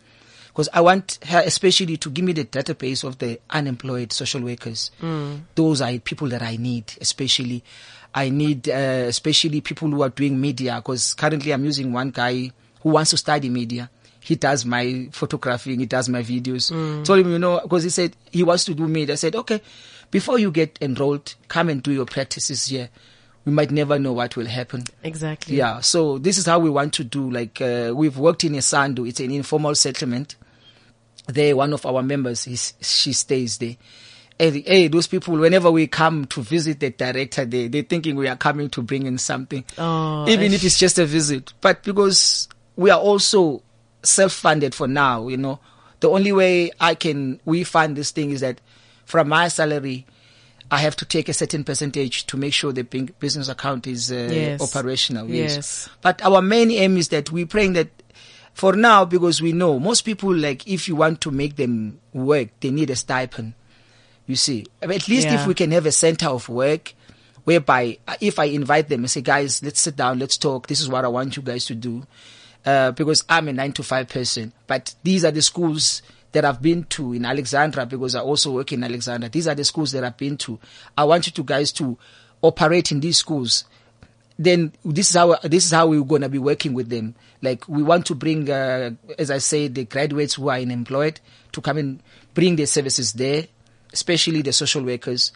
because 0.48 0.68
I 0.74 0.80
want 0.80 1.20
her 1.26 1.40
especially 1.46 1.96
to 1.98 2.10
give 2.10 2.24
me 2.24 2.32
the 2.32 2.44
database 2.44 3.04
of 3.04 3.18
the 3.18 3.38
unemployed 3.48 4.12
social 4.12 4.40
workers. 4.40 4.90
Those 5.54 5.80
are 5.80 5.96
people 6.00 6.26
that 6.30 6.42
I 6.42 6.56
need, 6.56 6.92
especially. 7.00 7.62
I 8.12 8.30
need, 8.30 8.68
uh, 8.68 9.06
especially 9.06 9.60
people 9.60 9.88
who 9.88 10.02
are 10.02 10.08
doing 10.08 10.40
media, 10.40 10.74
because 10.76 11.14
currently 11.14 11.52
I'm 11.52 11.64
using 11.64 11.92
one 11.92 12.10
guy 12.10 12.50
who 12.82 12.90
wants 12.90 13.10
to 13.10 13.16
study 13.16 13.48
media. 13.50 13.88
He 14.28 14.36
does 14.36 14.66
my 14.66 15.08
photographing, 15.10 15.80
he 15.80 15.86
does 15.86 16.06
my 16.10 16.22
videos. 16.22 16.68
Told 17.02 17.20
him, 17.20 17.32
you 17.32 17.38
know, 17.38 17.60
because 17.62 17.84
he 17.84 17.88
said 17.88 18.14
he 18.30 18.42
wants 18.42 18.66
to 18.66 18.74
do 18.74 18.86
media. 18.86 19.14
I 19.14 19.16
said, 19.16 19.34
okay, 19.34 19.62
before 20.10 20.38
you 20.38 20.50
get 20.50 20.76
enrolled, 20.82 21.34
come 21.48 21.70
and 21.70 21.82
do 21.82 21.92
your 21.92 22.04
practices 22.04 22.66
here. 22.66 22.90
We 23.46 23.52
might 23.52 23.70
never 23.70 23.98
know 23.98 24.12
what 24.12 24.36
will 24.36 24.44
happen. 24.44 24.84
Exactly. 25.02 25.56
Yeah, 25.56 25.80
so 25.80 26.18
this 26.18 26.36
is 26.36 26.44
how 26.44 26.58
we 26.58 26.68
want 26.68 26.92
to 26.92 27.04
do. 27.04 27.30
Like 27.30 27.58
uh, 27.62 27.92
we've 27.96 28.18
worked 28.18 28.44
in 28.44 28.52
Isandu. 28.52 29.08
It's 29.08 29.20
an 29.20 29.30
informal 29.30 29.74
settlement. 29.74 30.36
There, 31.26 31.56
one 31.56 31.72
of 31.72 31.86
our 31.86 32.02
members, 32.02 32.46
is, 32.46 32.74
she 32.82 33.14
stays 33.14 33.56
there. 33.56 33.76
Hey, 34.38 34.60
hey, 34.60 34.88
those 34.88 35.06
people, 35.06 35.38
whenever 35.38 35.70
we 35.70 35.86
come 35.86 36.26
to 36.26 36.42
visit 36.42 36.80
the 36.80 36.90
director, 36.90 37.46
they 37.46 37.68
they're 37.68 37.82
thinking 37.82 38.14
we 38.16 38.28
are 38.28 38.36
coming 38.36 38.68
to 38.70 38.82
bring 38.82 39.06
in 39.06 39.16
something, 39.16 39.64
Oh, 39.78 40.28
even 40.28 40.52
if 40.52 40.62
it's 40.64 40.78
just 40.78 40.98
a 40.98 41.06
visit. 41.06 41.54
But 41.62 41.82
because 41.82 42.46
we 42.76 42.90
are 42.90 43.00
also 43.00 43.62
self-funded 44.02 44.74
for 44.74 44.88
now, 44.88 45.28
you 45.28 45.36
know, 45.36 45.58
the 46.00 46.08
only 46.08 46.32
way 46.32 46.70
I 46.80 46.94
can 46.94 47.40
we 47.44 47.64
fund 47.64 47.96
this 47.96 48.10
thing 48.12 48.30
is 48.30 48.40
that 48.40 48.60
from 49.04 49.28
my 49.28 49.48
salary, 49.48 50.06
I 50.70 50.78
have 50.78 50.94
to 50.96 51.04
take 51.04 51.28
a 51.28 51.32
certain 51.32 51.64
percentage 51.64 52.26
to 52.26 52.36
make 52.36 52.52
sure 52.52 52.72
the 52.72 52.82
business 52.82 53.48
account 53.48 53.86
is 53.86 54.12
uh, 54.12 54.28
Yes. 54.30 54.60
operational. 54.62 55.28
Yes. 55.28 55.88
But 56.02 56.22
our 56.24 56.42
main 56.42 56.70
aim 56.70 56.96
is 56.98 57.08
that 57.08 57.32
we're 57.32 57.46
praying 57.46 57.72
that 57.72 57.88
for 58.52 58.74
now, 58.74 59.04
because 59.04 59.40
we 59.40 59.52
know 59.52 59.78
most 59.78 60.02
people, 60.02 60.34
like, 60.34 60.66
if 60.68 60.88
you 60.88 60.96
want 60.96 61.20
to 61.22 61.30
make 61.30 61.56
them 61.56 62.00
work, 62.12 62.48
they 62.60 62.70
need 62.70 62.90
a 62.90 62.96
stipend. 62.96 63.54
You 64.26 64.36
see, 64.36 64.66
at 64.82 65.08
least 65.08 65.28
Yeah. 65.28 65.40
if 65.40 65.46
we 65.46 65.54
can 65.54 65.70
have 65.70 65.86
a 65.86 65.92
center 65.92 66.26
of 66.28 66.48
work 66.48 66.92
whereby 67.44 67.96
uh, 68.06 68.16
if 68.20 68.38
I 68.38 68.44
invite 68.44 68.88
them 68.90 69.00
and 69.04 69.10
say, 69.10 69.22
guys, 69.22 69.62
let's 69.62 69.80
sit 69.80 69.96
down, 69.96 70.18
let's 70.18 70.36
talk. 70.36 70.66
This 70.66 70.80
is 70.80 70.88
what 70.88 71.04
I 71.04 71.08
want 71.08 71.34
you 71.36 71.42
guys 71.42 71.64
to 71.66 71.74
do. 71.74 72.06
Uh, 72.64 72.92
because 72.92 73.24
I'm 73.28 73.48
a 73.48 73.52
nine 73.52 73.72
to 73.72 73.82
five 73.82 74.08
person. 74.08 74.52
But 74.66 74.94
these 75.02 75.24
are 75.24 75.30
the 75.30 75.42
schools 75.42 76.02
that 76.32 76.44
I've 76.44 76.60
been 76.60 76.84
to 76.84 77.14
in 77.14 77.24
Alexandra 77.24 77.86
because 77.86 78.14
I 78.14 78.20
also 78.20 78.52
work 78.52 78.72
in 78.72 78.84
Alexandra. 78.84 79.28
These 79.28 79.48
are 79.48 79.54
the 79.54 79.64
schools 79.64 79.92
that 79.92 80.04
I've 80.04 80.16
been 80.16 80.36
to. 80.38 80.58
I 80.96 81.04
want 81.04 81.26
you 81.26 81.32
to 81.32 81.42
guys 81.42 81.72
to 81.72 81.96
operate 82.42 82.92
in 82.92 83.00
these 83.00 83.18
schools. 83.18 83.64
Then 84.38 84.72
this 84.84 85.10
is 85.10 85.16
how 85.16 85.36
this 85.42 85.64
is 85.64 85.72
how 85.72 85.88
we're 85.88 86.04
gonna 86.04 86.28
be 86.28 86.38
working 86.38 86.74
with 86.74 86.88
them. 86.90 87.14
Like 87.42 87.66
we 87.68 87.82
want 87.82 88.06
to 88.06 88.14
bring, 88.14 88.48
uh, 88.48 88.90
as 89.18 89.30
I 89.30 89.38
say, 89.38 89.68
the 89.68 89.84
graduates 89.84 90.34
who 90.34 90.48
are 90.48 90.58
unemployed 90.58 91.20
to 91.52 91.60
come 91.60 91.78
and 91.78 92.02
bring 92.34 92.54
their 92.56 92.66
services 92.66 93.14
there, 93.14 93.46
especially 93.92 94.42
the 94.42 94.52
social 94.52 94.84
workers. 94.84 95.32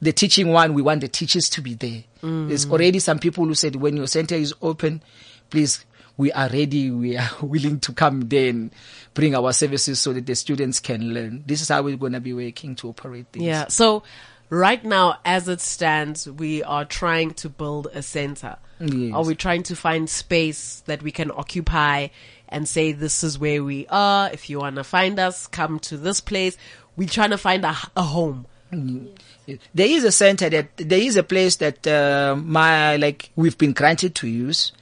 The 0.00 0.12
teaching 0.12 0.48
one, 0.52 0.74
we 0.74 0.82
want 0.82 1.00
the 1.00 1.08
teachers 1.08 1.48
to 1.50 1.60
be 1.62 1.74
there. 1.74 2.04
There's 2.48 2.66
already 2.70 2.98
some 2.98 3.18
people 3.18 3.44
who 3.46 3.54
said 3.54 3.76
when 3.76 3.96
your 3.96 4.06
center 4.06 4.34
is 4.34 4.54
open, 4.62 5.02
please 5.50 5.84
we 6.16 6.32
are 6.32 6.48
ready, 6.48 6.90
we 6.90 7.16
are 7.16 7.30
willing 7.42 7.80
to 7.80 7.92
come 7.92 8.22
there 8.22 8.50
and 8.50 8.70
bring 9.14 9.34
our 9.34 9.52
services 9.52 10.00
so 10.00 10.12
that 10.12 10.26
the 10.26 10.34
students 10.34 10.80
can 10.80 11.12
learn. 11.12 11.44
This 11.46 11.60
is 11.60 11.68
how 11.68 11.82
we're 11.82 11.96
going 11.96 12.12
to 12.12 12.20
be 12.20 12.32
working 12.32 12.74
to 12.76 12.88
operate 12.88 13.26
things. 13.32 13.44
Yeah. 13.44 13.68
So 13.68 14.02
right 14.50 14.84
now, 14.84 15.18
as 15.24 15.48
it 15.48 15.60
stands, 15.60 16.28
we 16.28 16.62
are 16.62 16.84
trying 16.84 17.32
to 17.34 17.48
build 17.48 17.88
a 17.94 18.02
center. 18.02 18.56
Yes. 18.80 19.14
Are 19.14 19.24
we 19.24 19.34
trying 19.34 19.62
to 19.64 19.76
find 19.76 20.08
space 20.08 20.82
that 20.86 21.02
we 21.02 21.10
can 21.10 21.30
occupy 21.30 22.08
and 22.48 22.68
say, 22.68 22.92
this 22.92 23.24
is 23.24 23.38
where 23.38 23.62
we 23.64 23.86
are. 23.88 24.30
If 24.30 24.48
you 24.50 24.60
want 24.60 24.76
to 24.76 24.84
find 24.84 25.18
us, 25.18 25.46
come 25.46 25.78
to 25.80 25.96
this 25.96 26.20
place. 26.20 26.56
We're 26.96 27.08
trying 27.08 27.30
to 27.30 27.38
find 27.38 27.64
a, 27.64 27.76
a 27.96 28.02
home. 28.02 28.46
There 28.70 29.86
is 29.86 30.04
a 30.04 30.12
center 30.12 30.50
that 30.50 30.76
there 30.76 31.00
is 31.00 31.16
a 31.16 31.22
place 31.22 31.56
that 31.56 31.86
uh, 31.86 32.36
my 32.36 32.96
like 32.96 33.30
we've 33.36 33.56
been 33.56 33.72
granted 33.72 34.14
to 34.16 34.28
use. 34.28 34.72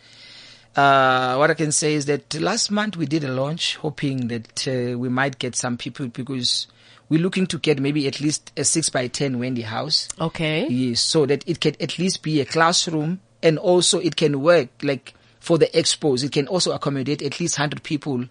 Uh, 0.77 1.37
what 1.37 1.51
I 1.51 1.55
can 1.55 1.71
say 1.73 1.95
is 1.95 2.07
that 2.07 2.35
last 2.35 2.71
month 2.71 2.97
we 2.97 3.07
did 3.07 3.23
a 3.25 3.29
launch, 3.33 3.77
hoping 3.77 4.29
that 4.29 4.67
uh, 4.67 4.99
we 4.99 5.09
might 5.09 5.39
get 5.39 5.55
some 5.55 5.77
people 5.77 6.09
because 6.09 6.67
we're 7.09 7.21
looking 7.23 7.47
to 7.49 7.59
get 7.59 7.79
maybe 7.79 8.07
at 8.09 8.21
least 8.21 8.51
a 8.57 8.65
six 8.65 8.89
by 8.89 9.07
ten 9.07 9.39
Wendy 9.39 9.63
house. 9.63 10.09
Okay. 10.21 10.67
Yes, 10.69 11.01
so 11.01 11.27
that 11.27 11.49
it 11.49 11.61
can 11.61 11.75
at 11.81 11.99
least 11.99 12.23
be 12.23 12.41
a 12.41 12.45
classroom 12.45 13.21
and 13.43 13.59
also 13.59 14.01
it 14.01 14.17
can 14.17 14.41
work 14.41 14.69
like 14.83 15.15
for 15.39 15.59
the 15.59 15.67
expos. 15.67 16.25
It 16.25 16.33
can 16.33 16.49
also 16.49 16.73
accommodate 16.73 17.23
at 17.23 17.39
least 17.39 17.59
100 17.59 17.83
people 17.83 18.25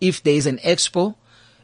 if 0.00 0.22
there 0.22 0.34
is 0.34 0.46
an 0.46 0.58
expo. 0.58 1.16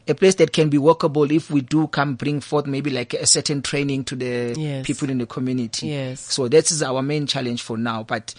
A 0.07 0.13
place 0.15 0.35
that 0.35 0.51
can 0.51 0.69
be 0.69 0.77
workable 0.79 1.31
if 1.31 1.49
we 1.49 1.61
do 1.61 1.87
come 1.87 2.15
bring 2.15 2.41
forth 2.41 2.65
maybe 2.65 2.89
like 2.89 3.13
a 3.13 3.25
certain 3.25 3.61
training 3.61 4.03
to 4.05 4.15
the 4.15 4.53
Yes. 4.57 4.85
people 4.85 5.09
in 5.09 5.19
the 5.19 5.25
community. 5.27 5.87
Yes. 5.87 6.19
So 6.19 6.47
that 6.49 6.69
is 6.71 6.83
our 6.83 7.01
main 7.01 7.27
challenge 7.27 7.61
for 7.61 7.77
now. 7.77 8.03
But 8.03 8.33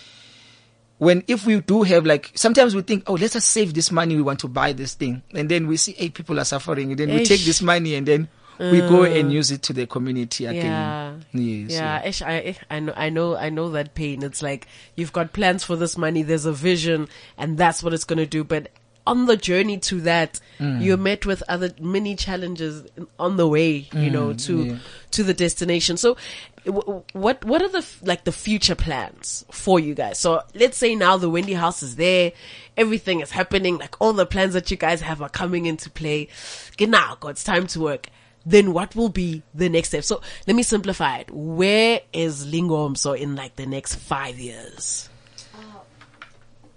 when 1.02 1.24
if 1.26 1.44
we 1.46 1.60
do 1.60 1.82
have 1.82 2.06
like 2.06 2.30
sometimes 2.36 2.76
we 2.76 2.82
think, 2.82 3.02
oh, 3.08 3.14
let's 3.14 3.32
just 3.32 3.48
save 3.48 3.74
this 3.74 3.90
money. 3.90 4.14
We 4.14 4.22
want 4.22 4.38
to 4.38 4.48
buy 4.48 4.72
this 4.72 4.94
thing, 4.94 5.20
and 5.34 5.48
then 5.48 5.66
we 5.66 5.76
see, 5.76 5.92
hey, 5.94 6.10
people 6.10 6.38
are 6.38 6.44
suffering. 6.44 6.92
And 6.92 7.00
then 7.00 7.10
we 7.10 7.24
take 7.24 7.40
this 7.40 7.60
money 7.60 7.96
and 7.96 8.06
then 8.06 8.28
we 8.60 8.78
go 8.78 9.00
mm. 9.00 9.18
and 9.18 9.32
use 9.32 9.50
it 9.50 9.62
to 9.62 9.72
the 9.72 9.88
community 9.88 10.44
Yeah. 10.44 10.50
again. 10.50 11.26
Yes. 11.32 11.72
Yeah, 11.72 12.04
ish, 12.06 12.22
I, 12.22 12.56
I 12.70 12.78
know, 12.78 12.92
I 12.94 13.10
know, 13.10 13.36
I 13.36 13.50
know 13.50 13.70
that 13.70 13.96
pain. 13.96 14.22
It's 14.22 14.42
like 14.42 14.68
you've 14.94 15.12
got 15.12 15.32
plans 15.32 15.64
for 15.64 15.74
this 15.74 15.98
money. 15.98 16.22
There's 16.22 16.46
a 16.46 16.52
vision, 16.52 17.08
and 17.36 17.58
that's 17.58 17.82
what 17.82 17.92
it's 17.92 18.04
going 18.04 18.20
to 18.20 18.26
do. 18.26 18.44
But 18.44 18.68
on 19.06 19.26
the 19.26 19.36
journey 19.36 19.78
to 19.78 20.00
that, 20.02 20.40
Mm. 20.60 20.82
you're 20.82 20.96
met 20.96 21.26
with 21.26 21.42
other 21.48 21.70
many 21.80 22.14
challenges 22.14 22.84
on 23.18 23.36
the 23.36 23.48
way. 23.48 23.88
You 23.92 24.10
know, 24.10 24.32
to 24.32 24.56
Mm, 24.56 24.70
yeah. 24.70 24.76
to 25.12 25.22
the 25.24 25.34
destination. 25.34 25.96
So, 25.96 26.16
w- 26.64 27.02
what 27.12 27.44
what 27.44 27.62
are 27.62 27.68
the 27.68 27.78
f- 27.78 27.98
like 28.02 28.24
the 28.24 28.32
future 28.32 28.74
plans 28.76 29.44
for 29.50 29.80
you 29.80 29.94
guys? 29.94 30.18
So 30.18 30.42
let's 30.54 30.76
say 30.78 30.94
now 30.94 31.16
the 31.16 31.28
Wendy 31.30 31.54
House 31.54 31.82
is 31.82 31.96
there, 31.96 32.32
everything 32.76 33.20
is 33.20 33.30
happening. 33.32 33.78
Like 33.78 33.96
all 34.00 34.12
the 34.12 34.26
plans 34.26 34.54
that 34.54 34.70
you 34.70 34.76
guys 34.76 35.00
have 35.00 35.20
are 35.20 35.28
coming 35.28 35.66
into 35.66 35.90
play. 35.90 36.28
Okay, 36.74 36.86
now 36.86 37.16
it's 37.24 37.42
time 37.44 37.66
to 37.68 37.80
work. 37.80 38.08
Then 38.44 38.72
what 38.72 38.94
will 38.96 39.08
be 39.08 39.42
the 39.54 39.68
next 39.68 39.88
step? 39.88 40.02
So 40.04 40.20
let 40.46 40.56
me 40.56 40.62
simplify 40.64 41.18
it. 41.18 41.30
Where 41.32 42.00
is 42.12 42.44
Lingomso 42.46 43.16
in 43.18 43.36
like 43.36 43.54
the 43.56 43.66
next 43.66 43.94
five 43.96 44.38
years? 44.38 45.08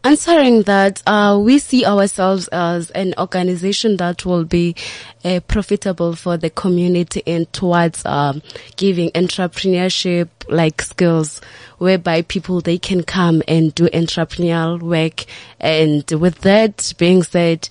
Answering 0.05 0.61
that, 0.63 1.01
uh, 1.07 1.41
we 1.43 1.57
see 1.57 1.83
ourselves 1.83 2.47
as 2.49 2.91
an 2.91 3.15
organization 3.17 3.97
that 3.97 4.23
will 4.23 4.43
be 4.43 4.75
uh, 5.23 5.39
profitable 5.47 6.15
for 6.15 6.37
the 6.37 6.51
community 6.51 7.23
and 7.25 7.51
towards 7.51 8.05
um, 8.05 8.43
giving 8.75 9.09
entrepreneurship 9.13 10.29
like 10.47 10.83
skills, 10.83 11.41
whereby 11.79 12.21
people 12.21 12.61
they 12.61 12.77
can 12.77 13.01
come 13.01 13.41
and 13.47 13.73
do 13.73 13.87
entrepreneurial 13.87 14.79
work. 14.79 15.25
And 15.59 16.07
with 16.11 16.41
that 16.41 16.93
being 16.99 17.23
said, 17.23 17.67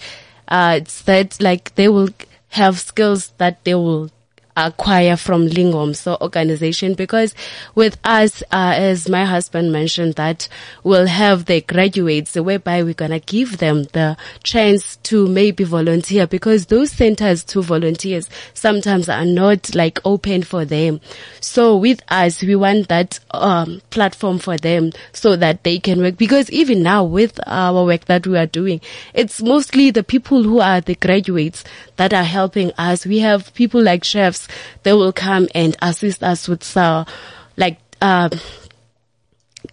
uh, 0.48 0.80
it's 0.82 1.02
that 1.02 1.40
like 1.40 1.76
they 1.76 1.88
will 1.88 2.08
have 2.48 2.80
skills 2.80 3.28
that 3.38 3.62
they 3.62 3.76
will 3.76 4.10
acquire 4.56 5.16
from 5.16 5.48
Lingomso 5.48 6.20
organization, 6.20 6.94
because 6.94 7.34
with 7.74 7.98
us, 8.04 8.42
uh, 8.52 8.74
as 8.76 9.08
my 9.08 9.24
husband 9.24 9.72
mentioned, 9.72 10.14
that 10.14 10.48
we'll 10.82 11.06
have 11.06 11.46
the 11.46 11.60
graduates 11.60 12.34
whereby 12.36 12.82
we're 12.82 12.94
gonna 12.94 13.18
give 13.20 13.58
them 13.58 13.84
the 13.92 14.16
chance 14.42 14.96
to 14.96 15.26
maybe 15.26 15.64
volunteer 15.64 16.26
because 16.26 16.66
those 16.66 16.92
centers 16.92 17.42
to 17.44 17.62
volunteers 17.62 18.28
sometimes 18.52 19.08
are 19.08 19.24
not 19.24 19.74
like 19.74 19.98
open 20.04 20.42
for 20.42 20.64
them. 20.64 21.00
So 21.40 21.76
with 21.76 22.00
us, 22.08 22.42
we 22.42 22.54
want 22.56 22.88
that, 22.88 23.18
um, 23.32 23.82
platform 23.90 24.38
for 24.38 24.56
them 24.56 24.92
so 25.12 25.36
that 25.36 25.64
they 25.64 25.78
can 25.78 26.00
work 26.00 26.16
because 26.16 26.50
even 26.50 26.82
now 26.82 27.04
with 27.04 27.40
our 27.46 27.84
work 27.84 28.04
that 28.06 28.26
we 28.26 28.38
are 28.38 28.46
doing, 28.46 28.80
it's 29.12 29.42
mostly 29.42 29.90
the 29.90 30.04
people 30.04 30.42
who 30.42 30.60
are 30.60 30.80
the 30.80 30.94
graduates 30.94 31.64
that 31.96 32.12
are 32.12 32.24
helping 32.24 32.72
us. 32.78 33.06
We 33.06 33.18
have 33.20 33.52
people 33.54 33.82
like 33.82 34.04
chefs, 34.04 34.43
they 34.82 34.92
will 34.92 35.12
come 35.12 35.48
and 35.54 35.76
assist 35.82 36.22
us 36.22 36.48
with, 36.48 36.76
uh, 36.76 37.04
like, 37.56 37.78
um, 38.00 38.30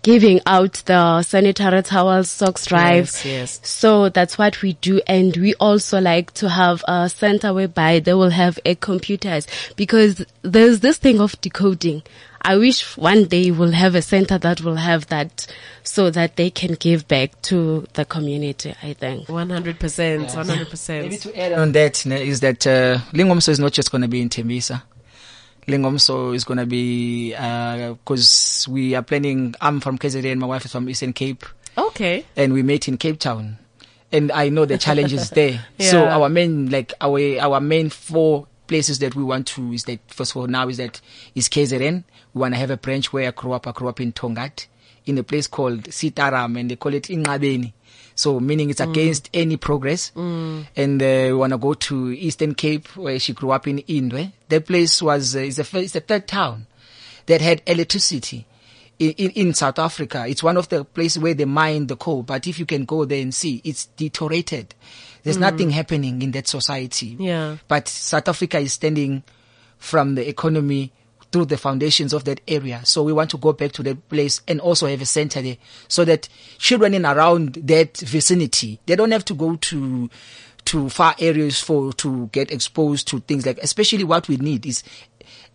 giving 0.03 0.41
out 0.45 0.73
the 0.85 1.21
sanitary 1.23 1.83
towels, 1.83 2.29
socks 2.29 2.65
drive. 2.65 3.05
Yes, 3.05 3.25
yes. 3.25 3.59
So 3.63 4.09
that's 4.09 4.37
what 4.37 4.61
we 4.61 4.73
do. 4.73 5.01
And 5.07 5.35
we 5.37 5.53
also 5.55 5.99
like 5.99 6.33
to 6.35 6.49
have 6.49 6.83
a 6.87 7.09
center 7.09 7.53
whereby 7.53 7.99
they 7.99 8.13
will 8.13 8.29
have 8.31 8.59
a 8.65 8.75
computers 8.75 9.47
because 9.75 10.25
there's 10.41 10.79
this 10.79 10.97
thing 10.97 11.19
of 11.19 11.39
decoding. 11.41 12.03
I 12.43 12.57
wish 12.57 12.97
one 12.97 13.25
day 13.25 13.51
we'll 13.51 13.71
have 13.71 13.93
a 13.93 14.01
center 14.01 14.39
that 14.39 14.61
will 14.61 14.77
have 14.77 15.07
that 15.07 15.45
so 15.83 16.09
that 16.09 16.37
they 16.37 16.49
can 16.49 16.73
give 16.73 17.07
back 17.07 17.39
to 17.43 17.85
the 17.93 18.03
community, 18.03 18.73
I 18.81 18.93
think. 18.93 19.29
One 19.29 19.51
hundred 19.51 19.79
percent, 19.79 20.29
100%. 20.29 20.47
Maybe 20.47 20.65
percent. 20.65 21.21
to 21.21 21.39
add 21.39 21.53
on 21.53 21.71
that, 21.73 22.03
is 22.05 22.39
that 22.39 22.65
uh, 22.65 22.97
Lingomso 23.13 23.49
is 23.49 23.59
not 23.59 23.73
just 23.73 23.91
going 23.91 24.01
to 24.01 24.07
be 24.07 24.21
in 24.21 24.29
Tembisa. 24.29 24.81
Lingomso 25.67 26.33
is 26.35 26.43
going 26.43 26.57
to 26.57 26.65
be 26.65 27.33
uh, 27.37 27.93
because 27.93 28.67
we 28.69 28.95
are 28.95 29.01
planning. 29.03 29.55
I'm 29.61 29.79
from 29.79 29.97
KZN, 29.97 30.37
my 30.37 30.47
wife 30.47 30.65
is 30.65 30.71
from 30.71 30.89
Eastern 30.89 31.13
Cape, 31.13 31.45
Okay. 31.77 32.25
and 32.35 32.53
we 32.53 32.63
met 32.63 32.87
in 32.87 32.97
Cape 32.97 33.19
Town. 33.19 33.57
And 34.11 34.31
I 34.31 34.49
know 34.49 34.65
the 34.65 34.77
challenges 34.77 35.29
there. 35.29 35.65
So 35.79 36.05
our 36.05 36.27
main, 36.29 36.69
like 36.69 36.93
our 36.99 37.19
our 37.39 37.61
main 37.61 37.89
four 37.89 38.47
places 38.67 38.99
that 38.99 39.15
we 39.15 39.23
want 39.23 39.47
to 39.47 39.71
is 39.73 39.83
that 39.85 39.99
first 40.07 40.31
of 40.31 40.37
all 40.37 40.47
now 40.47 40.67
is 40.67 40.77
that 40.77 40.99
is 41.35 41.47
KZN. 41.47 42.03
We 42.33 42.39
want 42.41 42.53
to 42.53 42.59
have 42.59 42.71
a 42.71 42.77
branch 42.77 43.13
where 43.13 43.27
I 43.27 43.31
grew 43.31 43.53
up. 43.53 43.67
I 43.67 43.71
grew 43.71 43.87
up 43.87 44.01
in 44.01 44.11
Tongaat, 44.13 44.65
in 45.05 45.17
a 45.17 45.23
place 45.23 45.47
called 45.47 45.83
Sitaram, 45.85 46.59
and 46.59 46.69
they 46.71 46.75
call 46.75 46.93
it 46.93 47.03
Ingabeni. 47.03 47.73
So 48.21 48.39
meaning 48.39 48.69
it's 48.69 48.79
against 48.79 49.29
any 49.33 49.57
progress. 49.57 50.11
And 50.75 51.01
uh, 51.01 51.05
we 51.05 51.33
want 51.33 51.53
to 51.53 51.57
go 51.57 51.73
to 51.73 52.11
Eastern 52.13 52.53
Cape 52.53 52.95
where 52.95 53.17
she 53.19 53.33
grew 53.33 53.49
up 53.51 53.67
in 53.67 53.79
Indwe. 53.79 54.31
That 54.49 54.67
place 54.67 55.01
was 55.01 55.35
uh, 55.35 55.39
is 55.39 55.55
the 55.55 55.63
first, 55.63 55.93
the 55.93 56.01
third 56.01 56.27
town 56.27 56.67
that 57.25 57.41
had 57.41 57.63
electricity 57.65 58.45
in, 58.99 59.11
in, 59.11 59.31
in 59.31 59.53
South 59.55 59.79
Africa. 59.79 60.25
It's 60.27 60.43
one 60.43 60.57
of 60.57 60.69
the 60.69 60.85
places 60.85 61.19
where 61.19 61.33
they 61.33 61.45
mine 61.45 61.87
the 61.87 61.95
coal. 61.95 62.21
But 62.21 62.45
if 62.45 62.59
you 62.59 62.67
can 62.67 62.85
go 62.85 63.05
there 63.05 63.21
and 63.21 63.33
see, 63.33 63.59
it's 63.63 63.87
deteriorated. 63.97 64.75
There's 65.23 65.37
nothing 65.37 65.69
happening 65.71 66.21
in 66.21 66.31
that 66.31 66.47
society. 66.47 67.15
Yeah. 67.19 67.57
But 67.67 67.87
South 67.87 68.27
Africa 68.27 68.59
is 68.59 68.73
standing 68.73 69.23
from 69.77 70.13
the 70.15 70.27
economy 70.27 70.91
through 71.31 71.45
the 71.45 71.57
foundations 71.57 72.13
of 72.13 72.25
that 72.25 72.41
area. 72.47 72.81
So 72.83 73.03
we 73.03 73.13
want 73.13 73.29
to 73.31 73.37
go 73.37 73.53
back 73.53 73.71
to 73.73 73.83
that 73.83 74.09
place 74.09 74.41
and 74.47 74.59
also 74.59 74.87
have 74.87 75.01
a 75.01 75.05
center 75.05 75.41
there 75.41 75.57
so 75.87 76.05
that 76.05 76.27
children 76.57 76.93
in 76.93 77.05
around 77.05 77.53
that 77.55 77.97
vicinity, 77.97 78.79
they 78.85 78.95
don't 78.95 79.11
have 79.11 79.25
to 79.25 79.33
go 79.33 79.55
to 79.55 80.09
to 80.65 80.89
far 80.89 81.15
areas 81.19 81.59
for 81.59 81.91
to 81.93 82.27
get 82.27 82.51
exposed 82.51 83.07
to 83.07 83.19
things 83.21 83.47
like 83.47 83.57
especially 83.63 84.03
what 84.03 84.27
we 84.27 84.37
need 84.37 84.63
is 84.65 84.83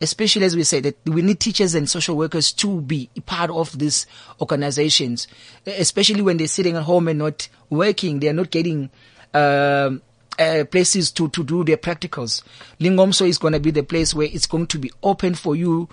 especially 0.01 0.45
as 0.45 0.57
we 0.57 0.65
say 0.65 0.81
that 0.81 0.97
we 1.07 1.23
need 1.23 1.39
teachers 1.39 1.77
and 1.77 1.89
social 1.89 2.17
workers 2.17 2.53
to 2.53 2.81
be 2.81 3.09
part 3.25 3.49
of 3.51 3.79
these 3.79 4.05
organizations 4.41 5.29
especially 5.65 6.23
when 6.23 6.37
they're 6.39 6.49
sitting 6.49 6.77
at 6.77 6.83
home 6.83 7.07
and 7.07 7.21
not 7.21 7.49
working 7.71 8.19
they're 8.19 8.33
not 8.33 8.51
getting 8.51 8.91
um 9.33 10.03
uh, 10.39 10.65
places 10.71 11.11
to, 11.13 11.29
to 11.31 11.45
do 11.45 11.65
their 11.65 11.77
practicals. 11.77 12.43
Lingomso 12.81 13.27
is 13.29 13.39
going 13.39 13.53
to 13.53 13.61
be 13.61 13.71
the 13.71 13.83
place 13.83 14.15
where 14.15 14.29
it's 14.31 14.47
going 14.47 14.67
to 14.69 14.79
be 14.79 14.91
open 15.03 15.35
for 15.35 15.55
you. 15.57 15.89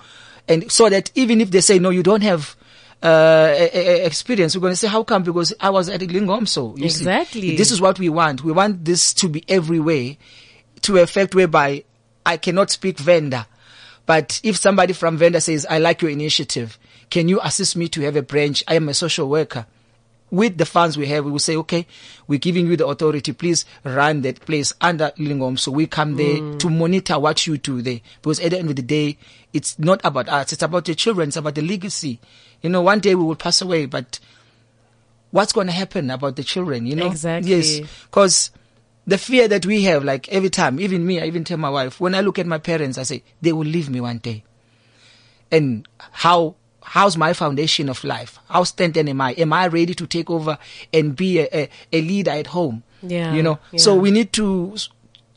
And 0.48 0.72
so 0.72 0.90
that 0.90 1.12
even 1.16 1.42
if 1.42 1.52
they 1.52 1.62
say, 1.62 1.80
no, 1.80 1.90
you 1.90 2.04
don't 2.04 2.22
have, 2.24 2.56
uh, 3.02 3.54
e- 3.58 3.78
e- 3.78 4.02
experience, 4.06 4.56
we're 4.56 4.62
going 4.62 4.74
to 4.74 4.78
say, 4.78 4.88
how 4.88 5.04
come? 5.04 5.24
Because 5.24 5.54
I 5.60 5.70
was 5.70 5.90
at 5.90 6.02
Lingomso. 6.02 6.78
you 6.78 6.90
see. 6.90 7.02
Exactly. 7.02 7.56
This 7.56 7.72
is 7.72 7.80
what 7.80 8.00
we 8.00 8.10
want. 8.10 8.44
We 8.44 8.52
want 8.52 8.84
this 8.84 9.14
to 9.16 9.30
be 9.30 9.44
everywhere 9.48 10.18
to 10.82 10.98
effect 10.98 11.34
whereby 11.36 11.84
I 12.26 12.38
cannot 12.38 12.72
speak 12.72 12.98
Venda. 13.00 13.48
But 14.06 14.42
if 14.44 14.58
somebody 14.58 14.92
from 14.94 15.18
Venda 15.18 15.40
says, 15.40 15.66
I 15.70 15.80
like 15.80 16.02
your 16.02 16.12
initiative, 16.12 16.78
can 17.10 17.30
you 17.30 17.40
assist 17.42 17.78
me 17.78 17.88
to 17.90 18.02
have 18.02 18.18
a 18.18 18.22
branch? 18.22 18.64
I 18.68 18.76
am 18.76 18.90
a 18.90 18.94
social 18.94 19.30
worker. 19.30 19.66
With 20.34 20.58
the 20.58 20.66
funds 20.66 20.98
we 20.98 21.06
have, 21.06 21.26
we 21.26 21.32
will 21.32 21.38
say, 21.38 21.56
okay, 21.58 21.86
we're 22.26 22.40
giving 22.40 22.66
you 22.66 22.76
the 22.76 22.88
authority. 22.88 23.34
Please 23.34 23.66
run 23.84 24.22
that 24.24 24.42
place 24.42 24.74
under 24.82 25.12
Lingom. 25.12 25.60
So 25.60 25.72
we 25.72 25.86
come 25.86 26.16
there 26.16 26.38
mm. 26.38 26.58
to 26.58 26.72
monitor 26.72 27.20
what 27.20 27.46
you 27.46 27.60
do 27.60 27.84
there. 27.84 28.02
Because 28.20 28.40
at 28.40 28.50
the 28.50 28.58
end 28.58 28.72
of 28.72 28.76
the 28.76 28.82
day, 28.82 29.20
it's 29.54 29.78
not 29.78 30.02
about 30.04 30.28
us. 30.30 30.52
It's 30.52 30.64
about 30.64 30.86
the 30.86 30.96
children. 30.96 31.28
It's 31.28 31.38
about 31.38 31.54
the 31.54 31.62
legacy. 31.62 32.20
You 32.64 32.72
know, 32.72 32.82
one 32.82 33.00
day 33.00 33.14
we 33.14 33.24
will 33.24 33.36
pass 33.36 33.62
away, 33.62 33.86
but 33.86 34.20
what's 35.30 35.54
going 35.54 35.68
to 35.68 35.74
happen 35.74 36.10
about 36.10 36.36
the 36.36 36.44
children? 36.44 36.88
You 36.88 36.96
know, 36.96 37.12
Exactly. 37.12 37.52
Yes, 37.52 37.82
because 38.06 38.50
the 39.06 39.20
fear 39.20 39.48
that 39.48 39.68
we 39.68 39.84
have, 39.84 40.04
like 40.04 40.30
every 40.30 40.50
time, 40.50 40.80
even 40.80 41.06
me, 41.06 41.22
I 41.22 41.26
even 41.28 41.44
tell 41.44 41.58
my 41.60 41.70
wife, 41.70 42.00
when 42.00 42.16
I 42.16 42.22
look 42.22 42.40
at 42.40 42.48
my 42.48 42.58
parents, 42.58 42.98
I 42.98 43.04
say 43.04 43.22
they 43.40 43.54
will 43.54 43.68
leave 43.68 43.88
me 43.88 44.02
one 44.02 44.18
day. 44.18 44.44
And 45.52 45.88
how 46.12 46.56
how's 46.84 47.18
my 47.18 47.34
foundation 47.34 47.90
of 47.90 48.04
life? 48.04 48.40
How 48.50 48.64
strengthened 48.64 49.10
am 49.10 49.22
I? 49.22 49.34
Am 49.34 49.54
I 49.54 49.68
ready 49.68 49.94
to 49.96 50.08
take 50.08 50.30
over 50.30 50.58
and 50.94 51.16
be 51.16 51.40
a, 51.40 51.48
a, 51.54 51.70
a 51.92 52.02
leader 52.02 52.32
at 52.32 52.48
home? 52.48 52.84
Yeah, 53.02 53.34
you 53.34 53.44
know. 53.44 53.60
So 53.78 53.96
we 53.96 54.12
need 54.12 54.32
to 54.34 54.76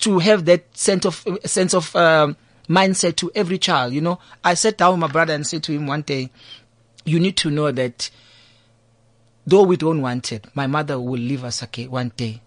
to 0.01 0.19
have 0.19 0.45
that 0.45 0.65
sense 0.77 1.05
of 1.05 1.27
sense 1.45 1.75
of 1.75 1.95
um, 1.97 2.37
mindset 2.69 3.17
to 3.17 3.31
every 3.35 3.59
child. 3.59 3.93
You 3.93 4.01
know, 4.01 4.19
I 4.45 4.55
sat 4.55 4.79
down 4.79 4.93
with 4.93 5.01
my 5.01 5.09
brother 5.09 5.35
and 5.35 5.47
said 5.47 5.63
to 5.65 5.73
him 5.73 5.87
one 5.87 6.03
day, 6.03 6.31
"You 7.05 7.21
need 7.21 7.37
to 7.39 7.51
know 7.51 7.71
that." 7.73 8.11
Though 9.49 9.63
we 9.63 9.77
don't 9.77 10.03
want 10.03 10.33
it, 10.33 10.45
my 10.55 10.67
mother 10.67 10.99
will 10.99 11.21
leave 11.21 11.45
us 11.45 11.63
okay 11.63 11.87
one 11.87 12.11
day 12.17 12.41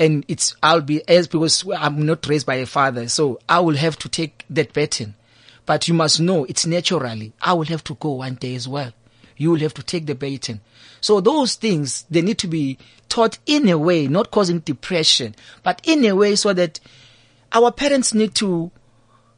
and 0.00 0.24
it's 0.28 0.56
I'll 0.62 0.80
be 0.80 1.06
as 1.06 1.28
because 1.28 1.64
I'm 1.76 2.06
not 2.06 2.26
raised 2.26 2.46
by 2.46 2.56
a 2.56 2.66
father, 2.66 3.06
so 3.08 3.38
I 3.48 3.60
will 3.60 3.76
have 3.76 3.98
to 3.98 4.08
take 4.08 4.44
that 4.50 4.72
baton. 4.72 5.14
But 5.66 5.88
you 5.88 5.94
must 5.94 6.20
know 6.20 6.44
it's 6.44 6.66
naturally. 6.66 7.32
I 7.40 7.52
will 7.52 7.66
have 7.66 7.84
to 7.84 7.94
go 7.94 8.12
one 8.12 8.34
day 8.34 8.54
as 8.54 8.66
well. 8.66 8.92
You 9.36 9.50
will 9.52 9.60
have 9.60 9.74
to 9.74 9.82
take 9.82 10.06
the 10.06 10.14
baton. 10.14 10.60
So 11.00 11.20
those 11.20 11.54
things 11.54 12.04
they 12.10 12.22
need 12.22 12.38
to 12.38 12.46
be 12.46 12.78
taught 13.08 13.38
in 13.46 13.68
a 13.68 13.78
way, 13.78 14.06
not 14.06 14.30
causing 14.30 14.60
depression, 14.60 15.34
but 15.62 15.80
in 15.84 16.04
a 16.04 16.14
way 16.14 16.36
so 16.36 16.52
that 16.52 16.80
our 17.52 17.72
parents 17.72 18.12
need 18.14 18.34
to 18.36 18.70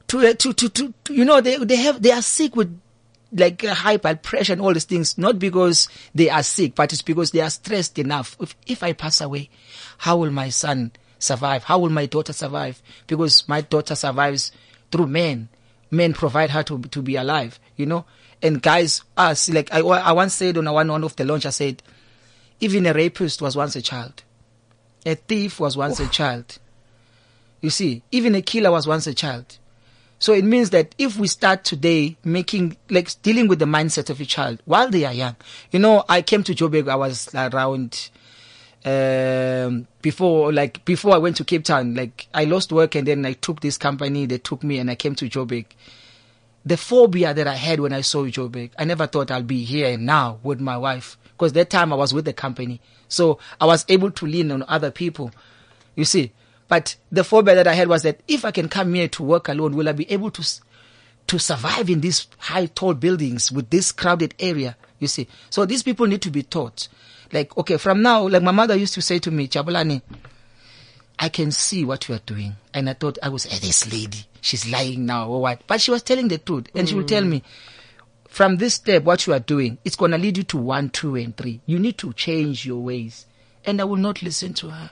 to 0.09 0.29
uh, 0.29 0.35
to 0.35 0.53
to, 0.53 0.69
to, 0.69 0.95
you 1.11 1.25
know 1.25 1.41
they 1.41 1.57
they 1.59 1.77
have 1.77 2.03
they 2.03 2.11
are 2.11 2.23
sick 2.23 2.57
with 2.57 2.79
like 3.33 3.65
uh, 3.65 3.75
high 3.75 3.97
blood 3.97 4.23
pressure 4.23 4.53
and 4.53 4.63
all 4.63 4.75
these 4.75 4.85
things, 4.85 5.17
not 5.17 5.39
because 5.39 5.89
they 6.15 6.29
are 6.29 6.43
sick, 6.43 6.75
but 6.75 6.93
it's 6.93 7.03
because 7.03 7.31
they 7.31 7.41
are 7.41 7.51
stressed 7.51 7.99
enough. 7.99 8.37
If, 8.41 8.55
if 8.67 8.83
I 8.83 8.93
pass 8.93 9.21
away, 9.21 9.49
how 9.99 10.19
will 10.19 10.31
my 10.31 10.51
son 10.51 10.93
survive? 11.19 11.65
How 11.65 11.79
will 11.79 11.91
my 11.91 12.07
daughter 12.07 12.33
survive? 12.33 12.83
Because 13.07 13.49
my 13.49 13.63
daughter 13.63 13.95
survives 13.95 14.53
through 14.91 15.07
men. 15.07 15.49
Men 15.93 16.13
provide 16.13 16.51
her 16.51 16.65
to, 16.65 16.81
to 16.81 17.03
be 17.03 17.15
alive, 17.15 17.61
you 17.77 17.87
know? 17.87 18.05
And 18.43 18.61
guys, 18.61 19.05
us, 19.17 19.49
like 19.51 19.73
I, 19.73 19.79
I 19.79 20.11
once 20.11 20.35
said 20.35 20.59
on 20.59 20.65
one, 20.65 20.89
one 20.89 21.05
of 21.05 21.15
the 21.15 21.25
launch, 21.25 21.47
I 21.47 21.51
said, 21.51 21.83
even 22.59 22.87
a 22.87 22.93
rapist 22.93 23.41
was 23.41 23.55
once 23.55 23.77
a 23.77 23.83
child. 23.83 24.25
A 25.07 25.15
thief 25.15 25.61
was 25.61 25.77
once 25.77 26.01
a 26.01 26.09
child. 26.09 26.59
You 27.61 27.71
see, 27.71 28.03
even 28.11 28.35
a 28.35 28.43
killer 28.43 28.73
was 28.73 28.89
once 28.89 29.07
a 29.07 29.15
child. 29.15 29.59
So 30.19 30.33
it 30.33 30.45
means 30.45 30.71
that 30.71 30.95
if 30.99 31.19
we 31.19 31.27
start 31.27 31.65
today 31.65 32.17
making, 32.25 32.77
like 32.89 33.11
dealing 33.23 33.49
with 33.49 33.59
the 33.59 33.65
mindset 33.65 34.09
of 34.09 34.21
a 34.21 34.25
child 34.25 34.63
while 34.65 34.89
they 34.89 35.05
are 35.05 35.13
young, 35.13 35.37
you 35.73 35.81
know, 35.81 36.05
I 36.09 36.23
came 36.23 36.45
to 36.45 36.55
Joburg, 36.55 36.89
I 36.89 36.95
was 36.95 37.29
around, 37.35 38.11
um, 38.85 39.87
before, 40.01 40.53
like, 40.53 40.85
before 40.85 41.15
I 41.15 41.19
went 41.19 41.37
to 41.37 41.45
Cape 41.45 41.65
Town, 41.65 41.95
like, 41.95 42.27
I 42.35 42.45
lost 42.45 42.73
work 42.73 42.95
and 42.95 43.07
then 43.07 43.25
I 43.25 43.35
took 43.35 43.61
this 43.61 43.79
company, 43.79 44.27
they 44.27 44.39
took 44.39 44.63
me 44.63 44.79
and 44.79 44.91
I 44.91 44.95
came 44.95 45.15
to 45.17 45.29
Joburg. 45.29 45.67
The 46.65 46.77
phobia 46.77 47.35
that 47.35 47.47
I 47.47 47.55
had 47.55 47.81
when 47.81 47.93
I 47.93 48.03
saw 48.03 48.25
Joburg, 48.25 48.71
I 48.79 48.85
never 48.85 49.07
thought 49.07 49.31
I'll 49.31 49.43
be 49.43 49.65
here 49.65 49.97
now 49.97 50.39
with 50.43 50.61
my 50.61 50.77
wife. 50.77 51.19
Because 51.33 51.53
that 51.55 51.71
time 51.71 51.93
I 51.93 51.97
was 51.97 52.15
with 52.15 52.25
the 52.25 52.33
company. 52.33 52.81
So 53.09 53.39
I 53.61 53.67
was 53.67 53.85
able 53.89 54.11
to 54.13 54.27
lean 54.27 54.51
on 54.53 54.65
other 54.69 54.91
people. 54.91 55.33
You 55.97 56.05
see, 56.05 56.33
but 56.69 56.97
the 57.11 57.25
phobia 57.25 57.55
that 57.55 57.67
I 57.67 57.75
had 57.75 57.89
was 57.89 58.03
that 58.03 58.21
if 58.27 58.45
I 58.45 58.51
can 58.51 58.69
come 58.69 58.95
here 58.95 59.09
to 59.09 59.23
work 59.23 59.49
alone, 59.49 59.77
will 59.77 59.89
I 59.89 59.93
be 59.93 60.11
able 60.11 60.31
to 60.31 60.61
to 61.29 61.39
survive 61.39 61.89
in 61.89 62.01
these 62.01 62.27
high, 62.39 62.67
tall 62.67 62.95
buildings 62.95 63.53
with 63.53 63.71
this 63.71 63.93
crowded 63.93 64.35
area? 64.39 64.77
You 64.99 65.09
see, 65.09 65.29
so 65.51 65.67
these 65.67 65.83
people 65.83 66.07
need 66.07 66.23
to 66.23 66.31
be 66.31 66.43
taught. 66.43 66.89
Like, 67.33 67.57
okay, 67.57 67.79
from 67.79 68.03
now, 68.03 68.29
like 68.29 68.43
my 68.43 68.51
mother 68.51 68.77
used 68.77 68.95
to 68.95 69.03
say 69.03 69.19
to 69.21 69.31
me, 69.31 69.49
Jabulani, 69.49 70.03
I 71.19 71.29
can 71.29 71.51
see 71.51 71.85
what 71.85 72.09
you 72.09 72.15
are 72.15 72.23
doing. 72.27 72.57
And 72.75 72.91
I 72.91 72.95
thought 72.95 73.19
I 73.23 73.29
was, 73.31 73.45
hey, 73.45 73.59
this 73.59 73.91
lady, 73.91 74.27
she's 74.41 74.71
lying 74.71 75.07
now 75.07 75.29
or 75.29 75.41
what? 75.41 75.63
But 75.67 75.81
she 75.81 75.91
was 75.91 76.03
telling 76.03 76.29
the 76.29 76.39
truth. 76.39 76.69
And 76.75 76.89
she 76.89 76.95
will 76.95 77.05
tell 77.05 77.25
me, 77.25 77.43
from 78.29 78.57
this 78.57 78.75
step, 78.75 79.05
what 79.05 79.27
you 79.27 79.33
are 79.33 79.39
doing, 79.41 79.79
it's 79.85 79.97
going 79.97 80.11
to 80.11 80.19
lead 80.19 80.37
you 80.37 80.43
to 80.45 80.57
one, 80.59 80.91
two, 80.91 81.17
and 81.17 81.37
three. 81.37 81.61
You 81.67 81.79
need 81.79 81.99
to 81.99 82.13
change 82.13 82.67
your 82.67 82.81
ways. 82.81 83.27
And 83.65 83.81
I 83.81 83.85
will 83.85 83.97
not 83.97 84.23
listen 84.23 84.53
to 84.55 84.71
her. 84.71 84.91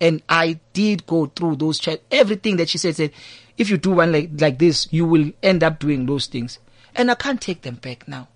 And 0.00 0.22
I 0.28 0.60
did 0.72 1.06
go 1.06 1.26
through 1.26 1.56
those, 1.56 1.78
cha- 1.78 1.96
everything 2.10 2.56
that 2.58 2.68
she 2.68 2.78
said, 2.78 2.94
said, 2.96 3.12
if 3.56 3.70
you 3.70 3.78
do 3.78 3.92
one 3.92 4.12
like, 4.12 4.30
like 4.38 4.58
this, 4.58 4.86
you 4.92 5.06
will 5.06 5.32
end 5.42 5.64
up 5.64 5.80
doing 5.80 6.06
those 6.06 6.26
things. 6.26 6.58
And 6.94 7.10
I 7.10 7.14
can't 7.14 7.40
take 7.40 7.62
them 7.62 7.76
back 7.76 8.06
now. 8.06 8.28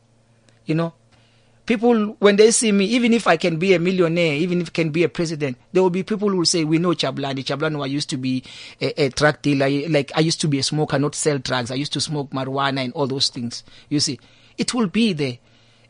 You 0.64 0.74
know, 0.76 0.94
people 1.66 2.16
when 2.18 2.36
they 2.36 2.50
see 2.50 2.72
me, 2.72 2.84
even 2.86 3.12
if 3.12 3.26
I 3.26 3.36
can 3.36 3.56
be 3.58 3.74
a 3.74 3.78
millionaire, 3.78 4.34
even 4.34 4.60
if 4.60 4.68
I 4.68 4.70
can 4.70 4.90
be 4.90 5.04
a 5.04 5.08
president, 5.08 5.56
there 5.72 5.82
will 5.82 5.90
be 5.90 6.02
people 6.02 6.28
who 6.28 6.38
will 6.38 6.44
say, 6.44 6.64
"We 6.64 6.78
know 6.78 6.90
Jabulani. 6.90 7.44
Jabulani 7.44 7.82
I 7.82 7.86
used 7.86 8.10
to 8.10 8.16
be 8.16 8.42
a, 8.80 9.04
a 9.04 9.08
drug 9.10 9.42
dealer. 9.42 9.88
Like 9.88 10.12
I 10.14 10.20
used 10.20 10.40
to 10.42 10.48
be 10.48 10.58
a 10.58 10.62
smoker, 10.62 10.98
not 10.98 11.14
sell 11.14 11.38
drugs. 11.38 11.70
I 11.70 11.74
used 11.74 11.92
to 11.94 12.00
smoke 12.00 12.30
marijuana 12.30 12.84
and 12.84 12.92
all 12.94 13.06
those 13.06 13.28
things." 13.28 13.62
You 13.88 14.00
see, 14.00 14.18
it 14.58 14.74
will 14.74 14.88
be 14.88 15.12
there, 15.12 15.38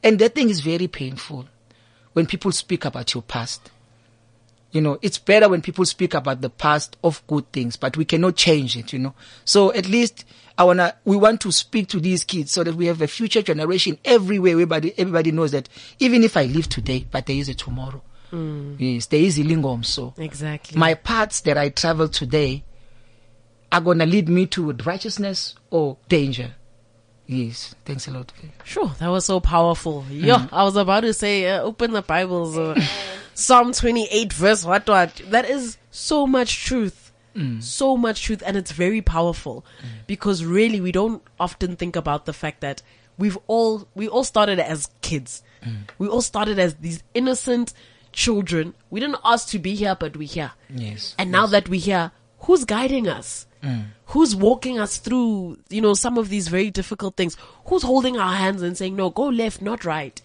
and 0.03 0.19
that 0.19 0.35
thing 0.35 0.51
is 0.51 0.61
very 0.61 0.89
painful 0.89 1.47
when 2.13 2.27
people 2.27 2.53
speak 2.53 2.85
about 2.85 3.15
your 3.15 3.23
past. 3.23 3.71
You 4.73 4.81
know, 4.81 4.99
it's 5.03 5.19
better 5.19 5.49
when 5.49 5.61
people 5.63 5.85
speak 5.85 6.15
about 6.15 6.41
the 6.41 6.49
past 6.51 6.97
of 7.05 7.23
good 7.27 7.51
things, 7.53 7.77
but 7.77 7.97
we 7.97 8.05
cannot 8.07 8.37
change 8.37 8.77
it, 8.77 8.93
you 8.93 8.99
know. 8.99 9.15
So 9.45 9.73
at 9.75 9.87
least 9.87 10.25
I 10.57 10.65
wanna, 10.65 10.95
we 11.05 11.17
want 11.17 11.41
to 11.43 11.53
speak 11.53 11.89
to 11.89 12.01
these 12.01 12.25
kids 12.25 12.53
so 12.53 12.65
that 12.65 12.75
we 12.75 12.87
have 12.87 13.03
a 13.03 13.07
future 13.07 13.43
generation 13.43 13.99
everywhere, 14.05 14.53
everybody, 14.53 14.95
everybody 14.99 15.31
knows 15.31 15.53
that 15.53 15.69
even 15.99 16.25
if 16.25 16.37
I 16.39 16.45
live 16.47 16.69
today, 16.71 17.07
but 17.11 17.27
there 17.27 17.37
is 17.37 17.49
a 17.51 17.55
tomorrow. 17.55 18.03
Yes, 18.79 19.07
there 19.07 19.21
is 19.21 19.39
a 19.39 19.43
lingom. 19.43 19.85
So 19.85 20.15
Exactly. 20.17 20.79
my 20.79 20.95
paths 20.95 21.43
that 21.43 21.59
I 21.59 21.69
travel 21.69 22.09
today 22.09 22.65
are 23.71 23.81
gonna 23.83 24.07
lead 24.07 24.29
me 24.31 24.47
to 24.47 24.73
righteousness 24.73 25.55
or 25.71 25.99
danger. 26.09 26.55
Yes, 27.27 27.75
thanks 27.85 28.09
a 28.09 28.11
lot. 28.11 28.33
Sure, 28.65 28.91
that 28.99 29.09
was 29.09 29.27
so 29.27 29.39
powerful. 29.41 30.05
Yo, 30.11 30.37
Mm-hmm. 30.37 30.55
I 30.55 30.65
was 30.65 30.77
about 30.77 31.01
to 31.01 31.13
say, 31.13 31.51
uh, 31.51 31.61
open 31.63 31.93
the 31.93 32.01
Bibles, 32.03 32.57
uh, 32.57 32.75
Psalm 33.35 33.73
28 33.73 34.33
verse 34.33 34.64
what 34.64 34.88
what. 34.88 35.14
That 35.31 35.49
is 35.49 35.79
so 35.90 36.27
much 36.27 36.64
truth. 36.64 37.12
Mm. 37.35 37.62
So 37.62 37.97
much 37.97 38.25
truth 38.25 38.42
and 38.45 38.57
it's 38.57 38.73
very 38.73 39.01
powerful 39.01 39.64
because 40.07 40.45
really 40.45 40.81
we 40.83 40.92
don't 40.92 41.23
often 41.40 41.77
think 41.77 41.97
about 41.97 42.27
the 42.27 42.35
fact 42.35 42.61
that 42.61 42.83
we've 43.16 43.38
all, 43.47 43.88
we 43.95 44.07
all 44.07 44.25
started 44.25 44.59
as 44.59 44.90
kids. 45.01 45.42
Mm. 45.64 45.88
We 45.99 46.09
all 46.09 46.21
started 46.21 46.59
as 46.59 46.75
these 46.77 47.03
innocent 47.14 47.73
children. 48.12 48.75
We 48.90 49.01
didn't 49.01 49.21
ask 49.25 49.49
to 49.49 49.59
be 49.59 49.75
here, 49.75 49.97
but 49.99 50.16
we're 50.16 50.29
here. 50.29 50.53
Yes. 50.68 51.14
And 51.18 51.31
now 51.31 51.47
that 51.47 51.71
we're 51.71 51.81
here, 51.81 52.12
who's 52.40 52.64
guiding 52.66 53.09
us? 53.09 53.47
Who's 54.07 54.35
walking 54.35 54.81
us 54.81 54.99
through, 54.99 55.59
you 55.71 55.81
know, 55.81 55.95
some 55.95 56.18
of 56.18 56.29
these 56.29 56.49
very 56.49 56.71
difficult 56.71 57.16
things? 57.16 57.37
Who's 57.66 57.85
holding 57.85 58.18
our 58.18 58.35
hands 58.35 58.61
and 58.61 58.77
saying, 58.77 58.97
no, 58.97 59.09
go 59.09 59.29
left, 59.29 59.62
not 59.62 59.85
right? 59.85 60.21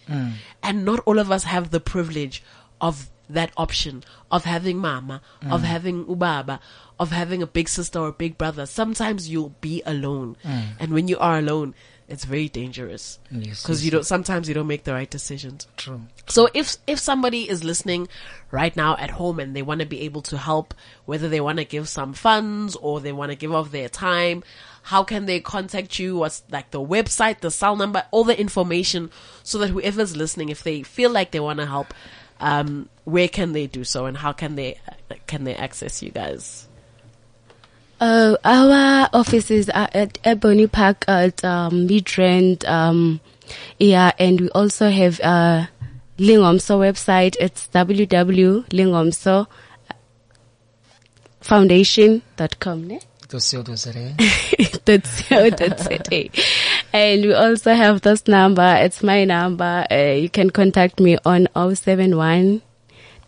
And 0.63 0.83
not 0.83 0.99
all 1.05 1.19
of 1.19 1.31
us 1.31 1.43
have 1.43 1.69
the 1.69 1.79
privilege 1.79 2.43
of 2.81 3.09
that 3.29 3.51
option 3.57 4.03
of 4.31 4.45
having 4.45 4.77
mama, 4.77 5.21
of 5.49 5.61
mm. 5.61 5.65
having 5.65 6.05
ubaba, 6.05 6.59
of 6.99 7.11
having 7.11 7.43
a 7.43 7.47
big 7.47 7.67
sister 7.67 7.99
or 7.99 8.07
a 8.07 8.13
big 8.13 8.37
brother. 8.37 8.65
Sometimes 8.65 9.29
you'll 9.29 9.55
be 9.61 9.83
alone. 9.85 10.37
Mm. 10.43 10.63
And 10.79 10.93
when 10.93 11.07
you 11.07 11.17
are 11.17 11.37
alone, 11.37 11.75
it's 12.07 12.23
very 12.23 12.47
dangerous. 12.47 13.19
Yes, 13.29 13.61
Because 13.61 13.81
yes, 13.81 13.85
you 13.85 13.91
don't, 13.91 14.05
sometimes 14.05 14.47
you 14.47 14.53
don't 14.53 14.67
make 14.67 14.85
the 14.85 14.93
right 14.93 15.09
decisions. 15.09 15.67
True. 15.75 16.01
So 16.27 16.47
if 16.53 16.77
if 16.87 16.99
somebody 16.99 17.49
is 17.49 17.65
listening 17.65 18.07
right 18.49 18.73
now 18.75 18.95
at 18.95 19.09
home 19.09 19.41
and 19.41 19.53
they 19.53 19.61
want 19.61 19.81
to 19.81 19.85
be 19.85 20.01
able 20.01 20.21
to 20.23 20.37
help, 20.37 20.73
whether 21.05 21.27
they 21.27 21.41
want 21.41 21.57
to 21.57 21.65
give 21.65 21.89
some 21.89 22.13
funds 22.13 22.77
or 22.77 23.01
they 23.01 23.11
want 23.11 23.31
to 23.31 23.35
give 23.35 23.53
off 23.53 23.71
their 23.71 23.89
time, 23.89 24.43
how 24.83 25.03
can 25.03 25.25
they 25.25 25.41
contact 25.41 25.99
you? 25.99 26.15
What's 26.15 26.43
like 26.49 26.71
the 26.71 26.81
website, 26.81 27.41
the 27.41 27.51
cell 27.51 27.75
number, 27.75 28.05
all 28.11 28.23
the 28.23 28.39
information, 28.39 29.11
so 29.43 29.57
that 29.57 29.71
whoever's 29.71 30.15
listening, 30.15 30.47
if 30.47 30.63
they 30.63 30.83
feel 30.83 31.09
like 31.09 31.31
they 31.31 31.41
want 31.41 31.59
to 31.59 31.65
help, 31.65 31.93
um, 32.39 32.89
where 33.05 33.27
can 33.27 33.53
they 33.53 33.67
do 33.67 33.83
so 33.83 34.05
and 34.05 34.17
how 34.17 34.33
can 34.33 34.55
they 34.55 34.79
can 35.27 35.43
they 35.43 35.55
access 35.55 36.01
you 36.01 36.11
guys? 36.11 36.67
Uh, 37.99 38.35
our 38.45 39.09
offices 39.13 39.69
are 39.69 39.89
at 39.93 40.19
Ebony 40.23 40.67
Park 40.67 41.03
at 41.07 41.43
um, 41.43 41.87
Midrand 41.87 42.67
um, 42.67 43.19
Yeah, 43.79 44.11
and 44.19 44.41
we 44.41 44.49
also 44.49 44.89
have 44.89 45.19
uh, 45.21 45.67
Lingomso 46.17 46.77
website. 46.79 47.35
It's 47.39 47.67
www.lingomso 47.73 49.47
foundation.com. 51.41 52.87
Ne? 52.87 52.99
Those 53.29 53.53
are 53.53 53.63
those 53.63 53.87
are 53.87 53.93
there. 53.93 54.15
That's 54.85 55.21
how 55.21 55.49
that's 55.49 55.87
it. 55.87 56.39
And 56.93 57.25
we 57.25 57.33
also 57.33 57.73
have 57.73 58.01
this 58.01 58.27
number. 58.27 58.75
It's 58.79 59.03
my 59.03 59.25
number. 59.25 59.85
Uh, 59.91 60.13
you 60.17 60.29
can 60.29 60.49
contact 60.49 60.99
me 60.99 61.17
on 61.25 61.47
071 61.55 62.61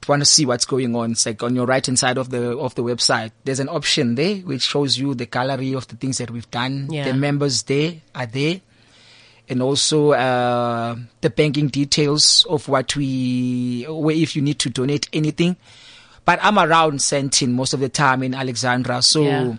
want 0.08 0.22
to 0.22 0.26
see 0.26 0.46
what's 0.46 0.66
going 0.66 0.96
on. 0.96 1.12
It's 1.12 1.26
like 1.26 1.44
on 1.44 1.56
your 1.56 1.66
right 1.66 1.86
hand 1.86 2.00
side 2.00 2.18
of 2.18 2.30
the 2.30 2.58
of 2.58 2.76
the 2.76 2.84
website. 2.84 3.32
There's 3.44 3.60
an 3.60 3.70
option 3.70 4.16
there 4.16 4.36
which 4.38 4.62
shows 4.63 4.98
you 4.98 5.13
the 5.13 5.26
gallery 5.26 5.74
of 5.74 5.88
the 5.88 5.96
things 5.96 6.18
that 6.20 6.32
we've 6.32 6.50
done. 6.52 6.88
Yeah. 6.90 7.06
The 7.06 7.13
members 7.13 7.63
there 7.63 7.96
are 8.16 8.26
there. 8.26 8.62
And 9.50 9.62
also 9.62 10.12
uh, 10.12 10.98
the 11.22 11.30
banking 11.30 11.70
details 11.70 12.46
of 12.50 12.68
what 12.68 12.98
we, 12.98 13.86
where 13.88 14.16
if 14.16 14.36
you 14.36 14.42
need 14.42 14.60
to 14.60 14.70
donate 14.70 15.08
anything. 15.13 15.56
But 16.28 16.40
I'm 16.44 16.60
around 16.60 17.00
Sentin 17.00 17.54
most 17.54 17.74
of 17.74 17.80
the 17.80 17.88
time 17.88 18.22
in 18.22 18.34
Alexandra, 18.36 19.02
so 19.02 19.24
Yeah. 19.24 19.56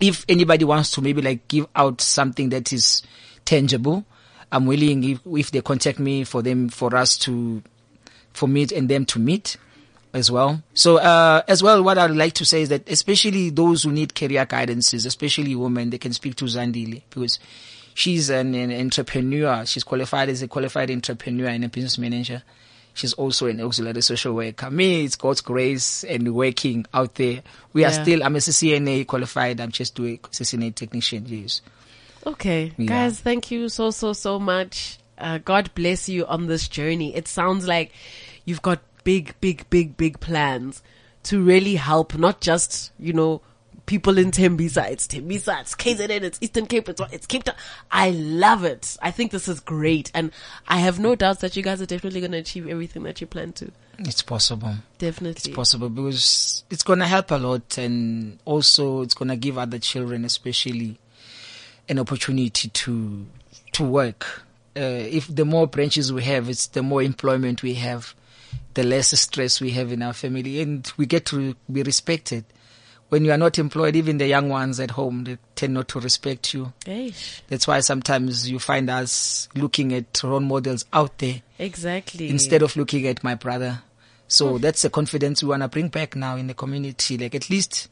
if 0.00 0.24
anybody 0.28 0.64
wants 0.64 0.90
to 0.92 1.00
maybe 1.00 1.22
like 1.22 1.46
give 1.46 1.68
out 1.76 2.00
something 2.00 2.48
that 2.48 2.72
is 2.72 3.00
tangible, 3.44 4.04
I'm 4.50 4.66
willing 4.66 5.04
if, 5.04 5.20
if 5.24 5.50
they 5.52 5.60
contact 5.60 6.00
me 6.00 6.24
for 6.24 6.42
them 6.42 6.68
for 6.68 6.96
us 6.96 7.16
to 7.18 7.62
for 8.32 8.48
me 8.48 8.66
and 8.74 8.88
them 8.88 9.04
to 9.06 9.20
meet 9.20 9.56
as 10.12 10.32
well. 10.32 10.64
So 10.74 10.96
uh, 10.96 11.42
as 11.46 11.62
well, 11.62 11.80
what 11.84 11.96
I'd 11.96 12.10
like 12.10 12.32
to 12.34 12.44
say 12.44 12.62
is 12.62 12.70
that 12.70 12.90
especially 12.90 13.50
those 13.50 13.84
who 13.84 13.92
need 13.92 14.16
career 14.16 14.44
guidances, 14.46 15.06
especially 15.06 15.54
women, 15.54 15.90
they 15.90 15.98
can 15.98 16.12
speak 16.12 16.34
to 16.36 16.46
Zandile 16.46 17.02
because 17.08 17.38
she's 17.94 18.30
an, 18.30 18.56
an 18.56 18.72
entrepreneur. 18.72 19.64
She's 19.64 19.84
qualified 19.84 20.28
as 20.28 20.42
a 20.42 20.48
qualified 20.48 20.90
entrepreneur 20.90 21.46
and 21.46 21.64
a 21.64 21.68
business 21.68 21.98
manager. 21.98 22.42
She's 22.94 23.12
also 23.14 23.46
an 23.46 23.60
auxiliary 23.60 24.00
social 24.02 24.34
worker. 24.34 24.70
Me, 24.70 25.04
it's 25.04 25.16
God's 25.16 25.40
grace 25.40 26.04
and 26.04 26.34
working 26.34 26.86
out 26.94 27.16
there. 27.16 27.42
We 27.72 27.84
are 27.84 27.90
still, 27.92 28.22
I'm 28.22 28.36
a 28.36 28.38
CCNA 28.38 29.06
qualified. 29.06 29.60
I'm 29.60 29.72
just 29.72 29.94
doing 29.96 30.18
CCNA 30.18 30.74
technician. 30.76 31.24
Yes. 31.26 31.60
Okay, 32.26 32.72
Yeah. 32.78 32.86
guys, 32.86 33.20
thank 33.20 33.50
you 33.50 33.68
so 33.68 33.90
so 33.90 34.12
so 34.14 34.38
much. 34.38 34.98
Uh, 35.18 35.38
God 35.38 35.70
bless 35.74 36.08
you 36.08 36.24
on 36.26 36.46
this 36.46 36.68
journey. 36.68 37.14
It 37.14 37.28
sounds 37.28 37.66
like 37.66 37.92
you've 38.46 38.62
got 38.62 38.80
big, 39.04 39.34
big, 39.40 39.68
big, 39.68 39.96
big 39.96 40.20
plans 40.20 40.82
to 41.24 41.42
really 41.42 41.74
help 41.76 42.16
not 42.16 42.40
just 42.40 42.92
you 42.98 43.12
know 43.12 43.42
people 43.86 44.18
in 44.18 44.30
Tembisa. 44.30 44.90
It's 44.90 45.06
Tembisa. 45.06 45.60
It's 45.60 45.74
KZN. 45.74 46.22
It's 46.22 46.38
Eastern 46.40 46.66
Cape. 46.66 46.88
It's, 46.88 47.00
it's 47.12 47.26
Cape 47.26 47.44
Town. 47.44 47.56
I 47.90 48.10
love 48.10 48.64
it. 48.64 48.96
I 49.02 49.10
think 49.10 49.30
this 49.30 49.48
is 49.48 49.60
great, 49.60 50.10
and 50.14 50.32
I 50.68 50.78
have 50.78 50.98
no 50.98 51.14
doubts 51.14 51.40
that 51.40 51.56
you 51.56 51.62
guys 51.62 51.80
are 51.82 51.86
definitely 51.86 52.20
going 52.20 52.32
to 52.32 52.38
achieve 52.38 52.68
everything 52.68 53.02
that 53.04 53.20
you 53.20 53.26
plan 53.26 53.52
to. 53.54 53.70
It's 53.98 54.22
possible. 54.22 54.74
Definitely. 54.98 55.50
It's 55.50 55.56
possible 55.56 55.88
because 55.88 56.64
it's 56.70 56.82
going 56.82 56.98
to 56.98 57.06
help 57.06 57.30
a 57.30 57.36
lot 57.36 57.78
and 57.78 58.38
also 58.44 59.02
it's 59.02 59.14
going 59.14 59.28
to 59.28 59.36
give 59.36 59.56
other 59.56 59.78
children 59.78 60.24
especially 60.24 60.98
an 61.88 61.98
opportunity 61.98 62.68
to 62.68 63.26
to 63.72 63.84
work. 63.84 64.42
Uh, 64.76 64.80
if 64.80 65.32
the 65.32 65.44
more 65.44 65.68
branches 65.68 66.12
we 66.12 66.24
have, 66.24 66.48
it's 66.48 66.66
the 66.68 66.82
more 66.82 67.02
employment 67.02 67.62
we 67.62 67.74
have, 67.74 68.14
the 68.74 68.82
less 68.82 69.18
stress 69.18 69.60
we 69.60 69.70
have 69.70 69.92
in 69.92 70.02
our 70.02 70.12
family 70.12 70.60
and 70.60 70.92
we 70.96 71.06
get 71.06 71.26
to 71.26 71.54
be 71.70 71.82
respected. 71.82 72.44
When 73.14 73.24
you 73.24 73.30
are 73.30 73.38
not 73.38 73.60
employed, 73.60 73.94
even 73.94 74.18
the 74.18 74.26
young 74.26 74.48
ones 74.48 74.80
at 74.80 74.90
home, 74.90 75.22
they 75.22 75.38
tend 75.54 75.74
not 75.74 75.86
to 75.86 76.00
respect 76.00 76.52
you. 76.52 76.72
Eish. 76.84 77.42
That's 77.46 77.64
why 77.64 77.78
sometimes 77.78 78.50
you 78.50 78.58
find 78.58 78.90
us 78.90 79.48
looking 79.54 79.94
at 79.94 80.20
role 80.24 80.40
models 80.40 80.84
out 80.92 81.18
there 81.18 81.42
Exactly. 81.60 82.28
instead 82.28 82.62
of 82.62 82.74
looking 82.74 83.06
at 83.06 83.22
my 83.22 83.36
brother. 83.36 83.82
So 84.26 84.58
that's 84.58 84.82
the 84.82 84.90
confidence 84.90 85.44
we 85.44 85.50
want 85.50 85.62
to 85.62 85.68
bring 85.68 85.90
back 85.90 86.16
now 86.16 86.34
in 86.34 86.48
the 86.48 86.54
community. 86.54 87.16
Like 87.16 87.36
at 87.36 87.48
least 87.48 87.88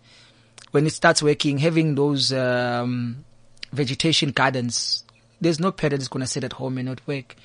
when 0.72 0.88
it 0.88 0.92
starts 0.92 1.22
working, 1.22 1.58
having 1.58 1.94
those 1.94 2.32
um, 2.32 3.24
vegetation 3.72 4.32
gardens, 4.32 5.04
there's 5.40 5.60
no 5.60 5.70
parent 5.70 6.00
that's 6.00 6.08
going 6.08 6.22
to 6.22 6.26
sit 6.26 6.42
at 6.42 6.54
home 6.54 6.78
and 6.78 6.88
not 6.88 7.00
work. 7.06 7.36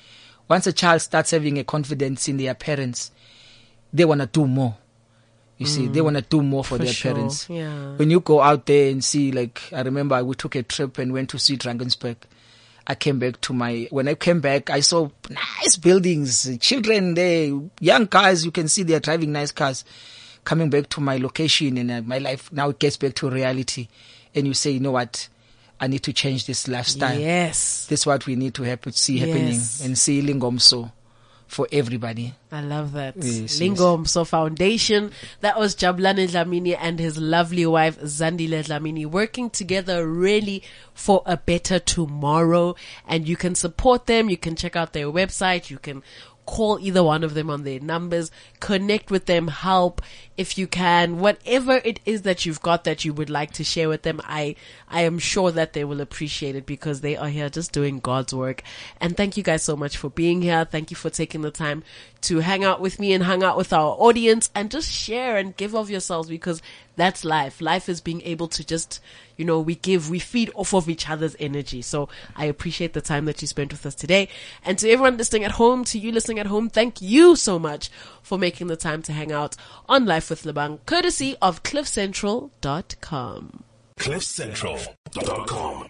Once 0.48 0.66
a 0.66 0.72
child 0.72 1.00
starts 1.00 1.30
having 1.30 1.60
a 1.60 1.62
confidence 1.62 2.26
in 2.26 2.38
their 2.38 2.54
parents, 2.54 3.12
they 3.92 4.04
want 4.04 4.20
to 4.20 4.26
do 4.26 4.48
more. 4.48 4.76
You 5.58 5.66
see, 5.66 5.88
they 5.88 6.00
want 6.00 6.16
to 6.16 6.22
do 6.22 6.40
more 6.40 6.62
for, 6.62 6.76
For 6.78 6.84
their 6.84 6.92
sure, 6.92 7.14
parents. 7.14 7.48
yeah. 7.50 7.96
When 7.96 8.10
you 8.10 8.20
go 8.20 8.40
out 8.40 8.64
there 8.66 8.90
and 8.90 9.04
see, 9.04 9.32
like, 9.32 9.60
I 9.72 9.80
remember 9.82 10.22
we 10.24 10.36
took 10.36 10.54
a 10.54 10.62
trip 10.62 10.98
and 10.98 11.12
went 11.12 11.30
to 11.30 11.38
see 11.38 11.56
Drakensberg. 11.56 12.14
I 12.86 12.94
came 12.94 13.18
back 13.18 13.40
to 13.42 13.52
my, 13.52 13.88
when 13.90 14.06
I 14.08 14.14
came 14.14 14.40
back, 14.40 14.70
I 14.70 14.80
saw 14.80 15.10
nice 15.28 15.76
buildings, 15.76 16.48
children 16.60 17.14
there, 17.14 17.52
young 17.80 18.06
cars, 18.06 18.44
you 18.44 18.50
can 18.52 18.68
see 18.68 18.84
they're 18.84 19.00
driving 19.00 19.32
nice 19.32 19.50
cars. 19.50 19.84
Coming 20.44 20.70
back 20.70 20.88
to 20.90 21.00
my 21.00 21.18
location 21.18 21.76
and 21.76 21.90
uh, 21.90 22.00
my 22.02 22.18
life 22.18 22.50
now 22.52 22.70
it 22.70 22.78
gets 22.78 22.96
back 22.96 23.14
to 23.16 23.28
reality. 23.28 23.88
And 24.34 24.46
you 24.46 24.54
say, 24.54 24.70
you 24.70 24.80
know 24.80 24.92
what? 24.92 25.28
I 25.80 25.88
need 25.88 26.02
to 26.04 26.12
change 26.12 26.46
this 26.46 26.66
lifestyle. 26.68 27.18
Yes. 27.18 27.86
That's 27.86 28.06
what 28.06 28.24
we 28.26 28.36
need 28.36 28.54
to 28.54 28.62
happen, 28.62 28.92
see 28.92 29.18
happening 29.18 29.48
Yes. 29.48 29.84
and 29.84 29.98
see 29.98 30.22
Lingomso 30.22 30.90
for 31.48 31.66
everybody. 31.72 32.34
I 32.52 32.60
love 32.60 32.92
that. 32.92 33.16
Yes, 33.16 33.58
Lingomso 33.58 34.26
Foundation. 34.26 35.10
That 35.40 35.58
was 35.58 35.74
Jabulani 35.74 36.28
Dlamini 36.28 36.76
and 36.78 37.00
his 37.00 37.16
lovely 37.18 37.66
wife 37.66 37.98
Zandile 38.00 38.62
Dlamini 38.64 39.06
working 39.06 39.50
together 39.50 40.06
really 40.06 40.62
for 40.94 41.22
a 41.24 41.38
better 41.38 41.78
tomorrow. 41.78 42.76
And 43.06 43.26
you 43.26 43.36
can 43.36 43.54
support 43.54 44.06
them. 44.06 44.28
You 44.28 44.36
can 44.36 44.56
check 44.56 44.76
out 44.76 44.92
their 44.92 45.06
website. 45.06 45.70
You 45.70 45.78
can 45.78 46.02
call 46.48 46.78
either 46.80 47.04
one 47.04 47.22
of 47.22 47.34
them 47.34 47.50
on 47.50 47.64
their 47.64 47.78
numbers, 47.78 48.30
connect 48.58 49.10
with 49.10 49.26
them, 49.26 49.48
help 49.48 50.00
if 50.38 50.56
you 50.56 50.66
can, 50.66 51.18
whatever 51.18 51.82
it 51.84 52.00
is 52.06 52.22
that 52.22 52.46
you've 52.46 52.62
got 52.62 52.84
that 52.84 53.04
you 53.04 53.12
would 53.12 53.28
like 53.28 53.52
to 53.52 53.62
share 53.62 53.86
with 53.86 54.00
them. 54.00 54.18
I, 54.24 54.56
I 54.88 55.02
am 55.02 55.18
sure 55.18 55.52
that 55.52 55.74
they 55.74 55.84
will 55.84 56.00
appreciate 56.00 56.56
it 56.56 56.64
because 56.64 57.02
they 57.02 57.18
are 57.18 57.28
here 57.28 57.50
just 57.50 57.72
doing 57.72 57.98
God's 57.98 58.32
work. 58.32 58.62
And 58.98 59.14
thank 59.14 59.36
you 59.36 59.42
guys 59.42 59.62
so 59.62 59.76
much 59.76 59.98
for 59.98 60.08
being 60.08 60.40
here. 60.40 60.64
Thank 60.64 60.90
you 60.90 60.96
for 60.96 61.10
taking 61.10 61.42
the 61.42 61.50
time 61.50 61.84
to 62.22 62.40
hang 62.40 62.64
out 62.64 62.80
with 62.80 62.98
me 62.98 63.12
and 63.12 63.24
hang 63.24 63.42
out 63.42 63.56
with 63.56 63.72
our 63.72 63.96
audience 63.98 64.50
and 64.54 64.70
just 64.70 64.90
share 64.90 65.36
and 65.36 65.56
give 65.56 65.74
of 65.74 65.90
yourselves 65.90 66.28
because 66.28 66.60
that's 66.96 67.24
life. 67.24 67.60
Life 67.60 67.88
is 67.88 68.00
being 68.00 68.22
able 68.22 68.48
to 68.48 68.66
just, 68.66 69.00
you 69.36 69.44
know, 69.44 69.60
we 69.60 69.76
give, 69.76 70.10
we 70.10 70.18
feed 70.18 70.50
off 70.54 70.74
of 70.74 70.88
each 70.88 71.08
other's 71.08 71.36
energy. 71.38 71.80
So 71.80 72.08
I 72.34 72.46
appreciate 72.46 72.92
the 72.92 73.00
time 73.00 73.26
that 73.26 73.40
you 73.40 73.46
spent 73.46 73.72
with 73.72 73.86
us 73.86 73.94
today. 73.94 74.28
And 74.64 74.76
to 74.78 74.90
everyone 74.90 75.16
listening 75.16 75.44
at 75.44 75.52
home, 75.52 75.84
to 75.84 75.98
you 75.98 76.10
listening 76.10 76.40
at 76.40 76.46
home, 76.46 76.68
thank 76.68 77.00
you 77.00 77.36
so 77.36 77.58
much 77.58 77.88
for 78.22 78.36
making 78.36 78.66
the 78.66 78.76
time 78.76 79.02
to 79.02 79.12
hang 79.12 79.32
out 79.32 79.54
on 79.88 80.06
Life 80.06 80.30
with 80.30 80.42
Lebang, 80.42 80.80
courtesy 80.86 81.36
of 81.40 81.62
cliffcentral.com. 81.62 83.62
CliffCentral.com. 83.98 85.88